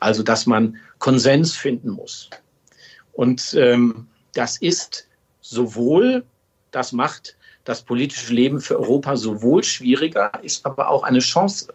[0.00, 2.30] Also, dass man Konsens finden muss.
[3.12, 5.08] Und ähm, das ist
[5.40, 6.24] sowohl,
[6.70, 11.68] das macht das politische Leben für Europa sowohl schwieriger, ist aber auch eine Chance.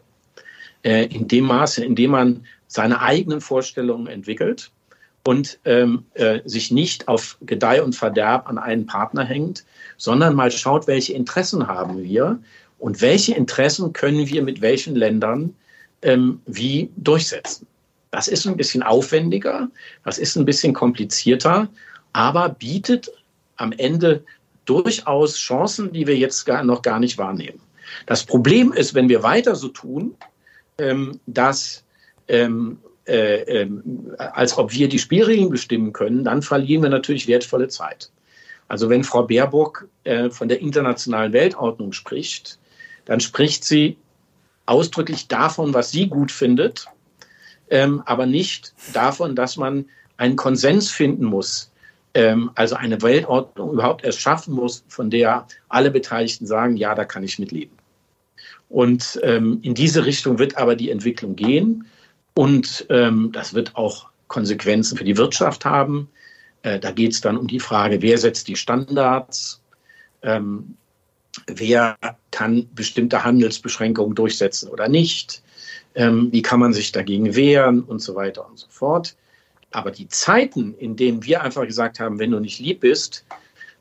[0.84, 4.72] Äh, in dem Maße, in dem man seine eigenen Vorstellungen entwickelt
[5.26, 9.64] und ähm, äh, sich nicht auf Gedeih und Verderb an einen Partner hängt,
[9.98, 12.40] sondern mal schaut, welche Interessen haben wir
[12.80, 15.54] und welche Interessen können wir mit welchen Ländern
[16.02, 17.68] ähm, wie durchsetzen.
[18.10, 19.70] Das ist ein bisschen aufwendiger,
[20.04, 21.70] das ist ein bisschen komplizierter,
[22.12, 23.12] aber bietet
[23.58, 24.24] am Ende
[24.66, 27.60] durchaus Chancen, die wir jetzt gar, noch gar nicht wahrnehmen.
[28.08, 30.16] Das Problem ist, wenn wir weiter so tun,
[30.80, 31.83] ähm, dass
[32.28, 33.70] ähm, äh, äh,
[34.18, 38.10] als ob wir die Spielregeln bestimmen können, dann verlieren wir natürlich wertvolle Zeit.
[38.70, 42.60] Also wenn Frau Baerbock äh, von der internationalen Weltordnung spricht,
[43.06, 43.98] dann spricht sie
[44.66, 46.86] ausdrücklich davon, was sie gut findet,
[47.70, 51.72] ähm, aber nicht davon, dass man einen Konsens finden muss,
[52.14, 57.04] ähm, also eine Weltordnung überhaupt erst schaffen muss, von der alle Beteiligten sagen, ja, da
[57.04, 57.78] kann ich mitleben.
[58.70, 61.86] Und ähm, in diese Richtung wird aber die Entwicklung gehen
[62.36, 66.10] und ähm, das wird auch Konsequenzen für die Wirtschaft haben.
[66.64, 69.62] Äh, da geht es dann um die Frage, wer setzt die Standards,
[70.24, 70.76] ähm,
[71.48, 71.98] wer
[72.32, 75.44] kann bestimmte Handelsbeschränkungen durchsetzen oder nicht,
[75.96, 79.16] ähm, wie kann man sich dagegen wehren und so weiter und so fort.
[79.72, 83.26] Aber die Zeiten, in denen wir einfach gesagt haben, wenn du nicht lieb bist,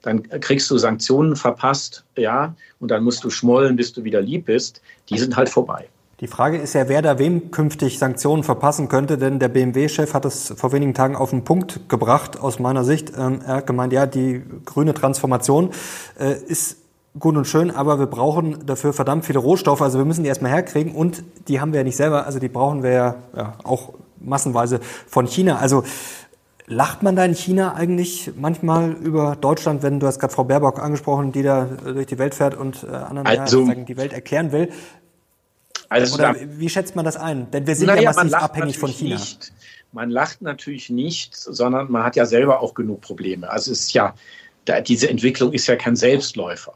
[0.01, 4.47] dann kriegst du Sanktionen verpasst, ja, und dann musst du schmollen, bis du wieder lieb
[4.47, 5.89] bist, die sind halt vorbei.
[6.23, 10.25] Die Frage ist ja, wer da wem künftig Sanktionen verpassen könnte, denn der BMW-Chef hat
[10.25, 13.11] es vor wenigen Tagen auf den Punkt gebracht, aus meiner Sicht.
[13.19, 15.71] Ähm, er hat gemeint, ja, die grüne Transformation
[16.21, 16.77] äh, ist
[17.19, 19.83] gut und schön, aber wir brauchen dafür verdammt viele Rohstoffe.
[19.83, 22.49] Also wir müssen die erstmal herkriegen und die haben wir ja nicht selber, also die
[22.49, 25.59] brauchen wir ja, ja auch massenweise von China.
[25.59, 25.83] Also
[26.69, 30.79] lacht man da in China eigentlich manchmal über Deutschland, wenn du hast gerade Frau Baerbock
[30.79, 34.69] angesprochen, die da durch die Welt fährt und äh, anderen also, die Welt erklären will.
[35.93, 37.51] Also Oder da, wie schätzt man das ein?
[37.51, 39.17] Denn wir sind ja, ja massiv abhängig von China.
[39.17, 39.53] Nicht.
[39.93, 43.51] Man lacht natürlich nicht, sondern man hat ja selber auch genug Probleme.
[43.51, 44.15] Also es ist ja,
[44.65, 46.75] da, diese Entwicklung ist ja kein Selbstläufer.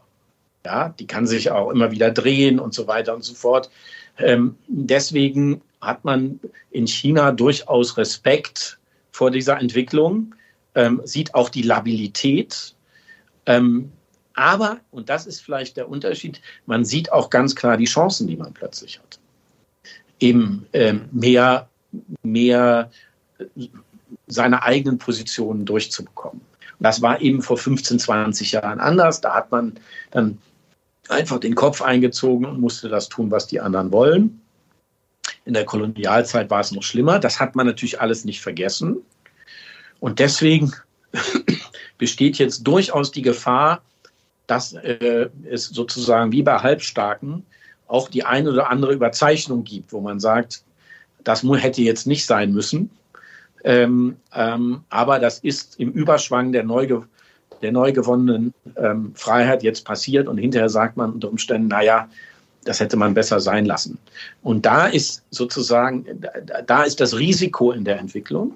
[0.65, 3.71] Ja, die kann sich auch immer wieder drehen und so weiter und so fort.
[4.19, 6.39] Ähm, deswegen hat man
[6.71, 8.77] in China durchaus Respekt
[9.11, 10.35] vor dieser Entwicklung,
[10.75, 12.75] ähm, sieht auch die Labilität.
[13.45, 13.91] Ähm,
[14.37, 18.37] aber, und das ist vielleicht der Unterschied, man sieht auch ganz klar die Chancen, die
[18.37, 19.19] man plötzlich hat.
[20.19, 21.67] Eben ähm, mehr,
[22.21, 22.91] mehr
[23.39, 23.67] äh,
[24.27, 26.41] seine eigenen Positionen durchzubekommen.
[26.41, 29.21] Und das war eben vor 15, 20 Jahren anders.
[29.21, 29.79] Da hat man
[30.11, 30.37] dann
[31.09, 34.39] einfach den Kopf eingezogen und musste das tun, was die anderen wollen.
[35.45, 37.19] In der Kolonialzeit war es noch schlimmer.
[37.19, 38.97] Das hat man natürlich alles nicht vergessen.
[39.99, 40.73] Und deswegen
[41.97, 43.81] besteht jetzt durchaus die Gefahr,
[44.47, 47.45] dass äh, es sozusagen wie bei Halbstarken
[47.87, 50.63] auch die eine oder andere Überzeichnung gibt, wo man sagt,
[51.23, 52.89] das hätte jetzt nicht sein müssen.
[53.63, 56.87] Ähm, ähm, aber das ist im Überschwang der neu
[57.61, 62.07] der neu gewonnenen ähm, Freiheit jetzt passiert und hinterher sagt man unter Umständen, naja,
[62.65, 63.97] das hätte man besser sein lassen.
[64.43, 66.05] Und da ist sozusagen,
[66.65, 68.53] da ist das Risiko in der Entwicklung.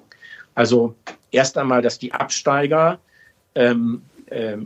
[0.53, 0.95] Also
[1.31, 2.99] erst einmal, dass die Absteiger,
[3.55, 4.11] ähm, äh,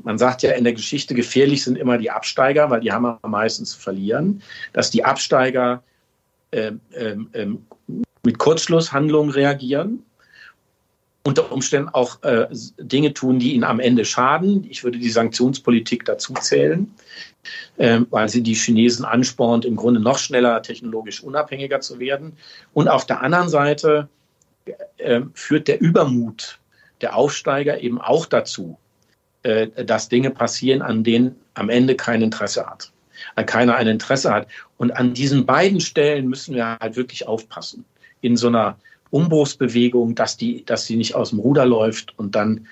[0.04, 3.32] man sagt ja in der Geschichte, gefährlich sind immer die Absteiger, weil die haben am
[3.32, 4.44] meisten zu verlieren,
[4.74, 5.82] dass die Absteiger
[6.52, 7.16] äh, äh,
[8.24, 10.04] mit Kurzschlusshandlungen reagieren
[11.26, 12.48] unter Umständen auch äh,
[12.78, 14.64] Dinge tun, die ihnen am Ende schaden.
[14.70, 16.94] Ich würde die Sanktionspolitik dazu zählen,
[17.78, 22.38] äh, weil sie die Chinesen anspornt, im Grunde noch schneller technologisch unabhängiger zu werden.
[22.74, 24.08] Und auf der anderen Seite
[24.98, 26.60] äh, führt der Übermut
[27.02, 28.78] der Aufsteiger eben auch dazu,
[29.86, 32.92] dass Dinge passieren, an denen am Ende kein Interesse hat,
[33.46, 34.48] keiner ein Interesse hat.
[34.78, 37.86] Und an diesen beiden Stellen müssen wir halt wirklich aufpassen.
[38.22, 38.78] In so einer
[39.12, 42.68] Umbruchsbewegung, dass die, dass sie nicht aus dem Ruder läuft und dann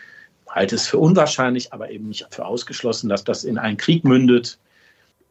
[0.50, 4.58] halte es für unwahrscheinlich, aber eben nicht für ausgeschlossen, dass das in einen Krieg mündet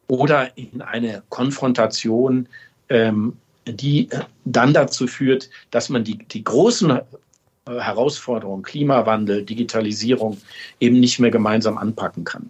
[0.07, 2.47] oder in eine Konfrontation,
[2.89, 4.09] ähm, die
[4.43, 7.01] dann dazu führt, dass man die, die großen äh,
[7.65, 10.37] Herausforderungen, Klimawandel, Digitalisierung
[10.79, 12.49] eben nicht mehr gemeinsam anpacken kann.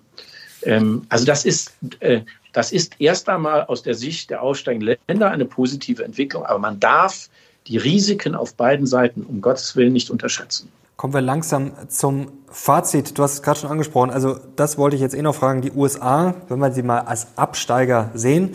[0.63, 5.29] Ähm, also das ist, äh, das ist erst einmal aus der Sicht der aufsteigenden Länder
[5.29, 7.29] eine positive Entwicklung, aber man darf
[7.67, 10.69] die Risiken auf beiden Seiten um Gottes Willen nicht unterschätzen.
[10.95, 13.17] Kommen wir langsam zum Fazit.
[13.17, 14.11] Du hast es gerade schon angesprochen.
[14.11, 15.61] Also das wollte ich jetzt eh noch fragen.
[15.61, 18.53] Die USA, wenn wir sie mal als Absteiger sehen,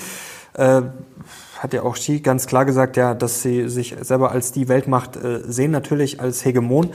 [0.55, 0.83] äh,
[1.59, 5.17] hat ja auch Xi ganz klar gesagt, ja, dass sie sich selber als die Weltmacht
[5.17, 6.91] äh, sehen, natürlich als Hegemon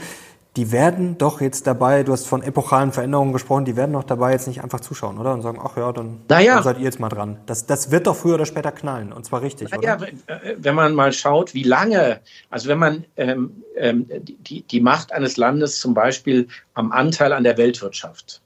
[0.56, 4.32] die werden doch jetzt dabei, du hast von epochalen Veränderungen gesprochen, die werden doch dabei
[4.32, 5.32] jetzt nicht einfach zuschauen, oder?
[5.34, 6.54] Und sagen, ach ja, dann, naja.
[6.54, 7.38] dann seid ihr jetzt mal dran.
[7.46, 10.08] Das, das wird doch früher oder später knallen, und zwar richtig, naja, oder?
[10.56, 15.36] Wenn man mal schaut, wie lange, also wenn man ähm, ähm, die, die Macht eines
[15.36, 18.40] Landes zum Beispiel am Anteil an der Weltwirtschaft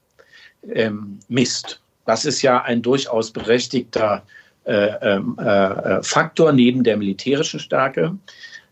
[0.67, 4.23] ähm, misst, das ist ja ein durchaus berechtigter
[6.01, 8.17] Faktor neben der militärischen Stärke,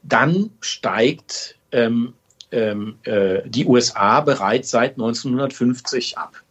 [0.04, 2.14] dann steigt ähm,
[2.52, 6.41] ähm, äh, die USA bereits seit 1950 ab.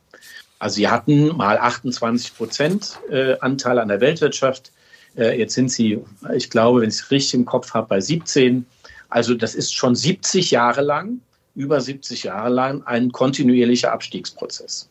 [0.59, 4.72] Also sie hatten mal 28 Prozent äh, Anteil an der Weltwirtschaft.
[5.16, 5.99] Äh, jetzt sind sie,
[6.34, 8.66] ich glaube, wenn ich es richtig im Kopf habe, bei 17.
[9.09, 11.20] Also das ist schon 70 Jahre lang
[11.55, 14.90] über 70 Jahre lang ein kontinuierlicher Abstiegsprozess.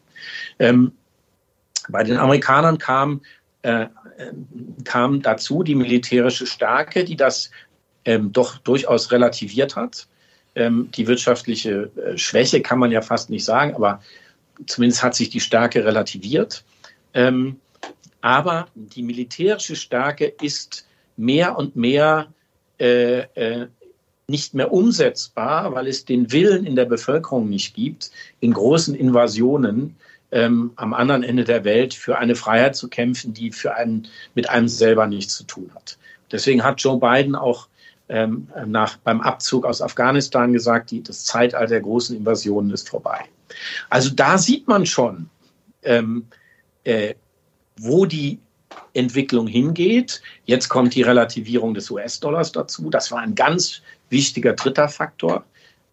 [0.57, 0.91] Ähm,
[1.89, 3.21] bei den Amerikanern kam,
[3.65, 3.87] äh,
[4.83, 7.49] kam dazu die militärische Stärke, die das
[8.05, 10.07] ähm, doch durchaus relativiert hat.
[10.53, 14.01] Ähm, die wirtschaftliche äh, Schwäche kann man ja fast nicht sagen, aber
[14.67, 16.63] zumindest hat sich die Stärke relativiert.
[17.15, 17.59] Ähm,
[18.21, 20.87] aber die militärische Stärke ist
[21.17, 22.27] mehr und mehr
[22.79, 23.67] äh, äh,
[24.27, 29.95] nicht mehr umsetzbar, weil es den Willen in der Bevölkerung nicht gibt, in großen Invasionen
[30.31, 34.49] ähm, am anderen Ende der Welt für eine Freiheit zu kämpfen, die für einen, mit
[34.49, 35.97] einem selber nichts zu tun hat.
[36.31, 37.67] Deswegen hat Joe Biden auch
[38.09, 43.25] ähm, nach, beim Abzug aus Afghanistan gesagt, die, das Zeitalter der großen Invasionen ist vorbei.
[43.89, 45.29] Also da sieht man schon,
[45.83, 46.27] ähm,
[46.83, 47.15] äh,
[47.77, 48.39] wo die
[48.93, 50.21] Entwicklung hingeht.
[50.45, 52.89] Jetzt kommt die Relativierung des US-Dollars dazu.
[52.89, 55.45] Das war ein ganz wichtiger dritter Faktor.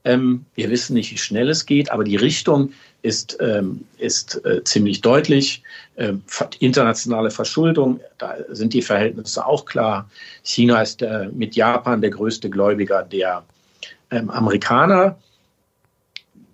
[0.05, 2.73] Ähm, wir wissen nicht, wie schnell es geht, aber die Richtung
[3.03, 5.63] ist, ähm, ist äh, ziemlich deutlich.
[5.97, 6.23] Ähm,
[6.59, 10.11] internationale Verschuldung, da sind die Verhältnisse auch klar.
[10.43, 13.45] China ist äh, mit Japan der größte Gläubiger der
[14.11, 15.19] ähm, Amerikaner.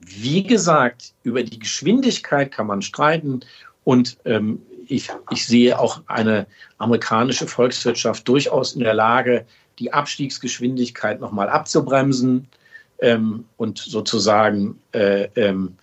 [0.00, 3.40] Wie gesagt, über die Geschwindigkeit kann man streiten
[3.84, 6.46] und ähm, ich, ich sehe auch eine
[6.78, 9.44] amerikanische Volkswirtschaft durchaus in der Lage,
[9.78, 12.48] die Abstiegsgeschwindigkeit nochmal abzubremsen
[13.00, 15.76] ähm, und sozusagen äh, ähm,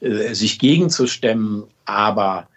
[0.00, 1.64] äh, sich gegenzustemmen.
[1.84, 2.48] Aber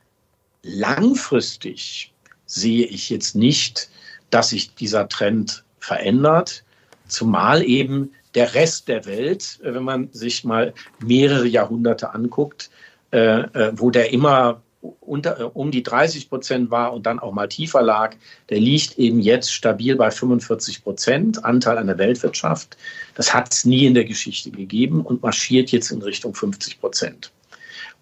[0.63, 2.13] langfristig
[2.45, 3.89] sehe ich jetzt nicht,
[4.29, 6.63] dass sich dieser Trend verändert,
[7.07, 12.69] zumal eben der Rest der Welt, wenn man sich mal mehrere Jahrhunderte anguckt,
[13.11, 17.33] äh, äh wo der immer unter, äh, um die 30 Prozent war und dann auch
[17.33, 18.15] mal tiefer lag,
[18.49, 22.77] der liegt eben jetzt stabil bei 45 Prozent Anteil an der Weltwirtschaft.
[23.15, 27.31] Das hat es nie in der Geschichte gegeben und marschiert jetzt in Richtung 50 Prozent.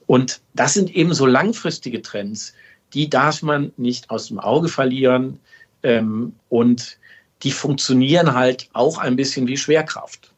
[0.05, 2.53] Und das sind eben so langfristige Trends,
[2.93, 5.39] die darf man nicht aus dem Auge verlieren.
[5.83, 6.97] Ähm, und
[7.43, 10.31] die funktionieren halt auch ein bisschen wie Schwerkraft.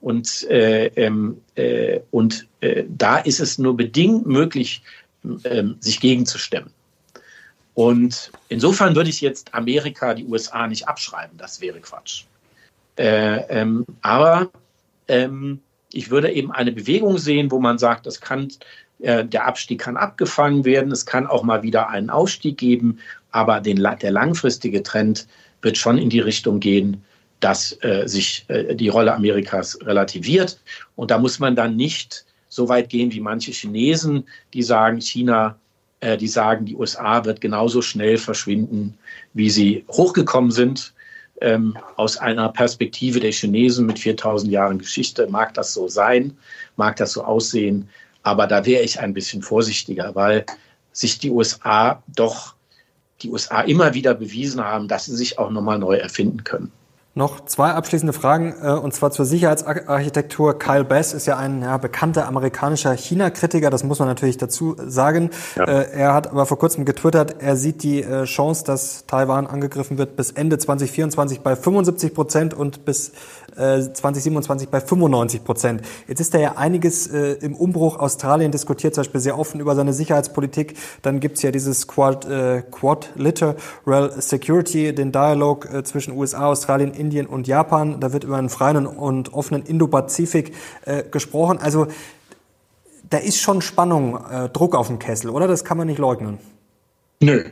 [0.00, 4.82] Und, äh, ähm, äh, und äh, da ist es nur bedingt möglich,
[5.44, 6.72] ähm, sich gegenzustemmen.
[7.74, 11.36] Und insofern würde ich jetzt Amerika, die USA nicht abschreiben.
[11.38, 12.24] Das wäre Quatsch.
[12.96, 14.50] Äh, ähm, aber
[15.08, 15.60] ähm,
[15.92, 18.48] ich würde eben eine Bewegung sehen, wo man sagt, das kann,
[19.00, 22.98] äh, der Abstieg kann abgefangen werden, es kann auch mal wieder einen Aufstieg geben,
[23.30, 25.26] aber den, der langfristige Trend
[25.62, 27.02] wird schon in die Richtung gehen,
[27.40, 30.60] dass äh, sich äh, die Rolle Amerikas relativiert.
[30.96, 35.56] Und da muss man dann nicht so weit gehen wie manche Chinesen, die sagen, China,
[36.00, 38.98] äh, die sagen, die USA wird genauso schnell verschwinden,
[39.32, 40.92] wie sie hochgekommen sind.
[41.40, 46.36] Ähm, aus einer Perspektive der Chinesen mit 4000 Jahren Geschichte mag das so sein,
[46.76, 47.88] mag das so aussehen,
[48.22, 50.44] aber da wäre ich ein bisschen vorsichtiger, weil
[50.92, 52.54] sich die USA doch,
[53.22, 56.72] die USA immer wieder bewiesen haben, dass sie sich auch nochmal neu erfinden können.
[57.12, 60.56] Noch zwei abschließende Fragen, äh, und zwar zur Sicherheitsarchitektur.
[60.60, 65.30] Kyle Bass ist ja ein ja, bekannter amerikanischer China-Kritiker, das muss man natürlich dazu sagen.
[65.56, 65.64] Ja.
[65.64, 69.98] Äh, er hat aber vor kurzem getwittert, er sieht die äh, Chance, dass Taiwan angegriffen
[69.98, 73.10] wird, bis Ende 2024 bei 75 Prozent und bis
[73.54, 75.82] 2027 bei 95 Prozent.
[76.08, 77.98] Jetzt ist da ja einiges im Umbruch.
[77.98, 80.76] Australien diskutiert zum Beispiel sehr offen über seine Sicherheitspolitik.
[81.02, 82.26] Dann gibt's ja dieses Quad,
[82.70, 88.00] Quad Literal Security, den Dialog zwischen USA, Australien, Indien und Japan.
[88.00, 91.58] Da wird über einen freien und offenen Indo-Pazifik äh, gesprochen.
[91.58, 91.86] Also
[93.08, 95.48] da ist schon Spannung, äh, Druck auf dem Kessel, oder?
[95.48, 96.38] Das kann man nicht leugnen.
[97.20, 97.50] Nö.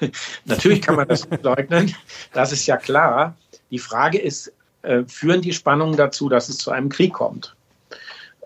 [0.44, 1.94] Natürlich kann man das nicht leugnen.
[2.32, 3.36] Das ist ja klar.
[3.70, 4.52] Die Frage ist,
[4.84, 7.54] äh, führen die Spannungen dazu, dass es zu einem Krieg kommt?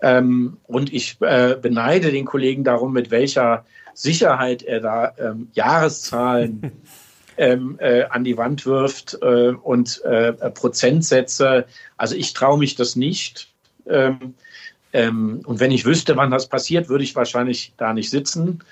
[0.01, 6.71] Ähm, und ich äh, beneide den Kollegen darum, mit welcher Sicherheit er da ähm, Jahreszahlen
[7.37, 11.65] ähm, äh, an die Wand wirft äh, und äh, Prozentsätze.
[11.97, 13.49] Also ich traue mich das nicht.
[13.87, 14.35] Ähm,
[14.93, 18.63] ähm, und wenn ich wüsste, wann das passiert, würde ich wahrscheinlich da nicht sitzen.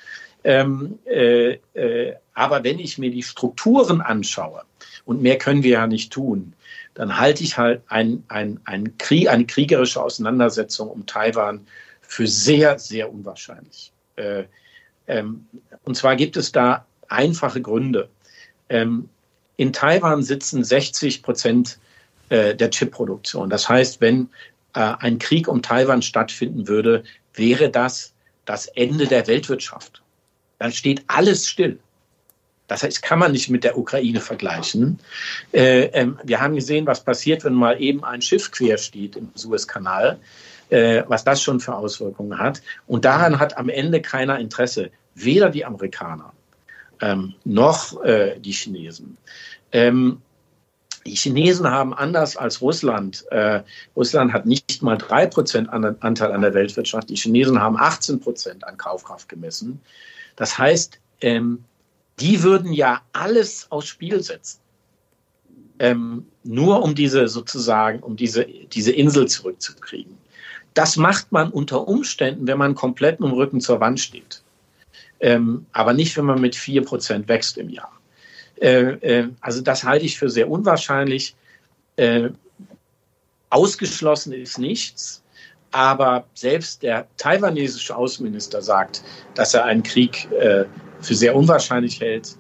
[0.44, 4.62] Ähm, äh, äh, aber wenn ich mir die Strukturen anschaue,
[5.08, 6.54] und mehr können wir ja nicht tun,
[6.98, 11.68] dann halte ich halt ein, ein, ein Krieg, eine kriegerische Auseinandersetzung um Taiwan
[12.02, 13.92] für sehr, sehr unwahrscheinlich.
[14.16, 14.46] Äh,
[15.06, 15.46] ähm,
[15.84, 18.10] und zwar gibt es da einfache Gründe.
[18.70, 19.10] Ähm,
[19.58, 21.78] in Taiwan sitzen 60 Prozent
[22.30, 23.52] äh, der Chipproduktion.
[23.52, 24.30] Das heißt, wenn
[24.74, 27.04] äh, ein Krieg um Taiwan stattfinden würde,
[27.36, 28.14] wäre das
[28.46, 30.02] das Ende der Weltwirtschaft.
[30.58, 31.78] Dann steht alles still.
[32.68, 35.00] Das heißt, kann man nicht mit der Ukraine vergleichen.
[35.54, 39.30] Äh, ähm, wir haben gesehen, was passiert, wenn mal eben ein Schiff quer steht im
[39.36, 40.20] Suezkanal,
[40.70, 42.62] äh, was das schon für Auswirkungen hat.
[42.86, 46.34] Und daran hat am Ende keiner Interesse, weder die Amerikaner
[47.02, 49.18] ähm, noch äh, die Chinesen.
[49.72, 50.22] Ähm,
[51.06, 53.62] die Chinesen haben anders als Russland, äh,
[53.96, 58.68] Russland hat nicht mal drei Prozent Anteil an der Weltwirtschaft, die Chinesen haben 18 Prozent
[58.68, 59.80] an Kaufkraft gemessen.
[60.36, 61.64] Das heißt, ähm,
[62.20, 64.60] die würden ja alles aufs Spiel setzen.
[65.80, 70.18] Ähm, nur um diese sozusagen, um diese, diese Insel zurückzukriegen.
[70.74, 74.42] Das macht man unter Umständen, wenn man komplett mit dem Rücken zur Wand steht.
[75.20, 77.92] Ähm, aber nicht, wenn man mit 4% wächst im Jahr.
[78.62, 81.36] Äh, äh, also das halte ich für sehr unwahrscheinlich.
[81.96, 82.30] Äh,
[83.50, 85.24] ausgeschlossen ist nichts.
[85.72, 89.04] Aber selbst der taiwanesische Außenminister sagt,
[89.36, 90.66] dass er einen Krieg äh,
[91.02, 92.36] für sehr unwahrscheinlich hält.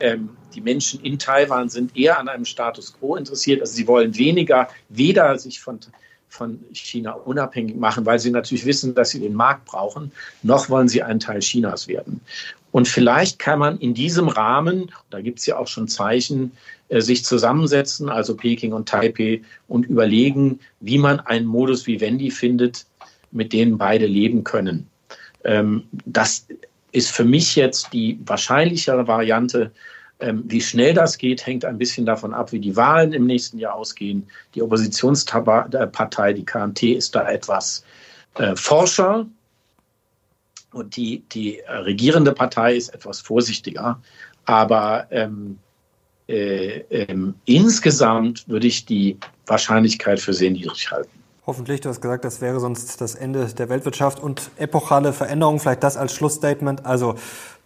[0.00, 3.60] Ähm, die Menschen in Taiwan sind eher an einem Status quo interessiert.
[3.60, 5.80] Also sie wollen weniger, weder sich von,
[6.28, 10.88] von China unabhängig machen, weil sie natürlich wissen, dass sie den Markt brauchen, noch wollen
[10.88, 12.20] sie ein Teil Chinas werden.
[12.72, 16.50] Und vielleicht kann man in diesem Rahmen, da gibt es ja auch schon Zeichen,
[16.88, 22.84] äh, sich zusammensetzen, also Peking und Taipei, und überlegen, wie man einen Modus Vivendi findet,
[23.30, 24.88] mit dem beide leben können.
[25.44, 26.46] Ähm, das
[26.94, 29.72] ist für mich jetzt die wahrscheinlichere Variante.
[30.20, 33.58] Ähm, wie schnell das geht, hängt ein bisschen davon ab, wie die Wahlen im nächsten
[33.58, 34.28] Jahr ausgehen.
[34.54, 37.84] Die Oppositionspartei, die KMT, ist da etwas
[38.36, 39.26] äh, forscher
[40.72, 44.00] und die, die regierende Partei ist etwas vorsichtiger.
[44.44, 45.58] Aber ähm,
[46.28, 51.23] äh, ähm, insgesamt würde ich die Wahrscheinlichkeit für sehr niedrig halten.
[51.46, 55.82] Hoffentlich, du hast gesagt, das wäre sonst das Ende der Weltwirtschaft und epochale Veränderungen, vielleicht
[55.82, 56.86] das als Schlussstatement.
[56.86, 57.16] Also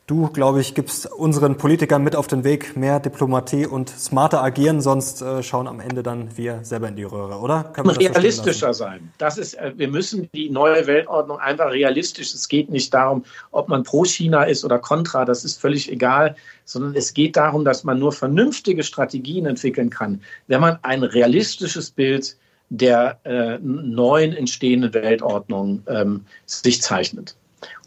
[0.08, 4.80] du, glaube ich, gibst unseren Politikern mit auf den Weg, mehr Diplomatie und smarter agieren,
[4.80, 7.72] sonst äh, schauen am Ende dann wir selber in die Röhre, oder?
[7.76, 9.12] realistischer sein.
[9.18, 12.34] Das ist, äh, wir müssen die neue Weltordnung einfach realistisch.
[12.34, 16.34] Es geht nicht darum, ob man pro China ist oder kontra, das ist völlig egal,
[16.64, 21.92] sondern es geht darum, dass man nur vernünftige Strategien entwickeln kann, wenn man ein realistisches
[21.92, 22.36] Bild
[22.70, 27.36] der äh, neuen entstehenden Weltordnung ähm, sich zeichnet.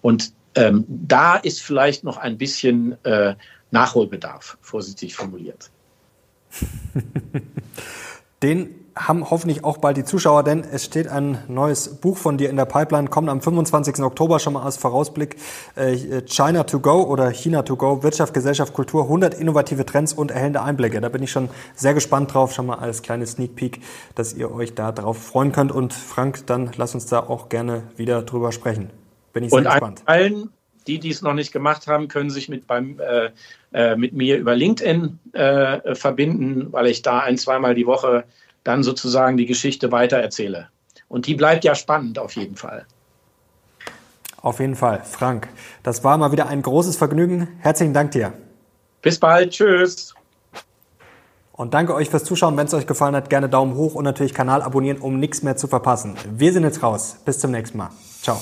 [0.02, 3.36] Und ähm, da ist vielleicht noch ein bisschen äh,
[3.72, 5.72] Nachholbedarf, vorsichtig formuliert.
[8.44, 12.50] Den haben hoffentlich auch bald die Zuschauer, denn es steht ein neues Buch von dir
[12.50, 14.00] in der Pipeline, kommt am 25.
[14.00, 15.38] Oktober schon mal als Vorausblick.
[15.76, 20.32] Äh, China to go oder China to go, Wirtschaft, Gesellschaft, Kultur, 100 innovative Trends und
[20.32, 21.00] erhellende Einblicke.
[21.00, 23.80] Da bin ich schon sehr gespannt drauf, schon mal als kleines Sneak Peek,
[24.16, 25.72] dass ihr euch da drauf freuen könnt.
[25.72, 28.90] Und Frank, dann lass uns da auch gerne wieder drüber sprechen.
[29.34, 30.02] Bin ich sehr und gespannt.
[30.06, 30.50] Allen,
[30.88, 33.30] die, die es noch nicht gemacht haben, können sich mit, beim, äh,
[33.72, 38.26] äh, mit mir über LinkedIn äh, verbinden, weil ich da ein, zweimal die Woche
[38.64, 40.70] dann sozusagen die Geschichte weitererzähle.
[41.08, 42.86] Und die bleibt ja spannend auf jeden Fall.
[44.42, 45.04] Auf jeden Fall.
[45.04, 45.50] Frank,
[45.84, 47.48] das war mal wieder ein großes Vergnügen.
[47.60, 48.34] Herzlichen Dank dir.
[49.02, 49.52] Bis bald.
[49.52, 50.16] Tschüss.
[51.54, 52.58] Und danke euch fürs Zuschauen.
[52.58, 55.58] Wenn es euch gefallen hat, gerne Daumen hoch und natürlich Kanal abonnieren, um nichts mehr
[55.58, 56.16] zu verpassen.
[56.32, 57.18] Wir sind jetzt raus.
[57.24, 57.90] Bis zum nächsten Mal.
[58.22, 58.42] Ciao.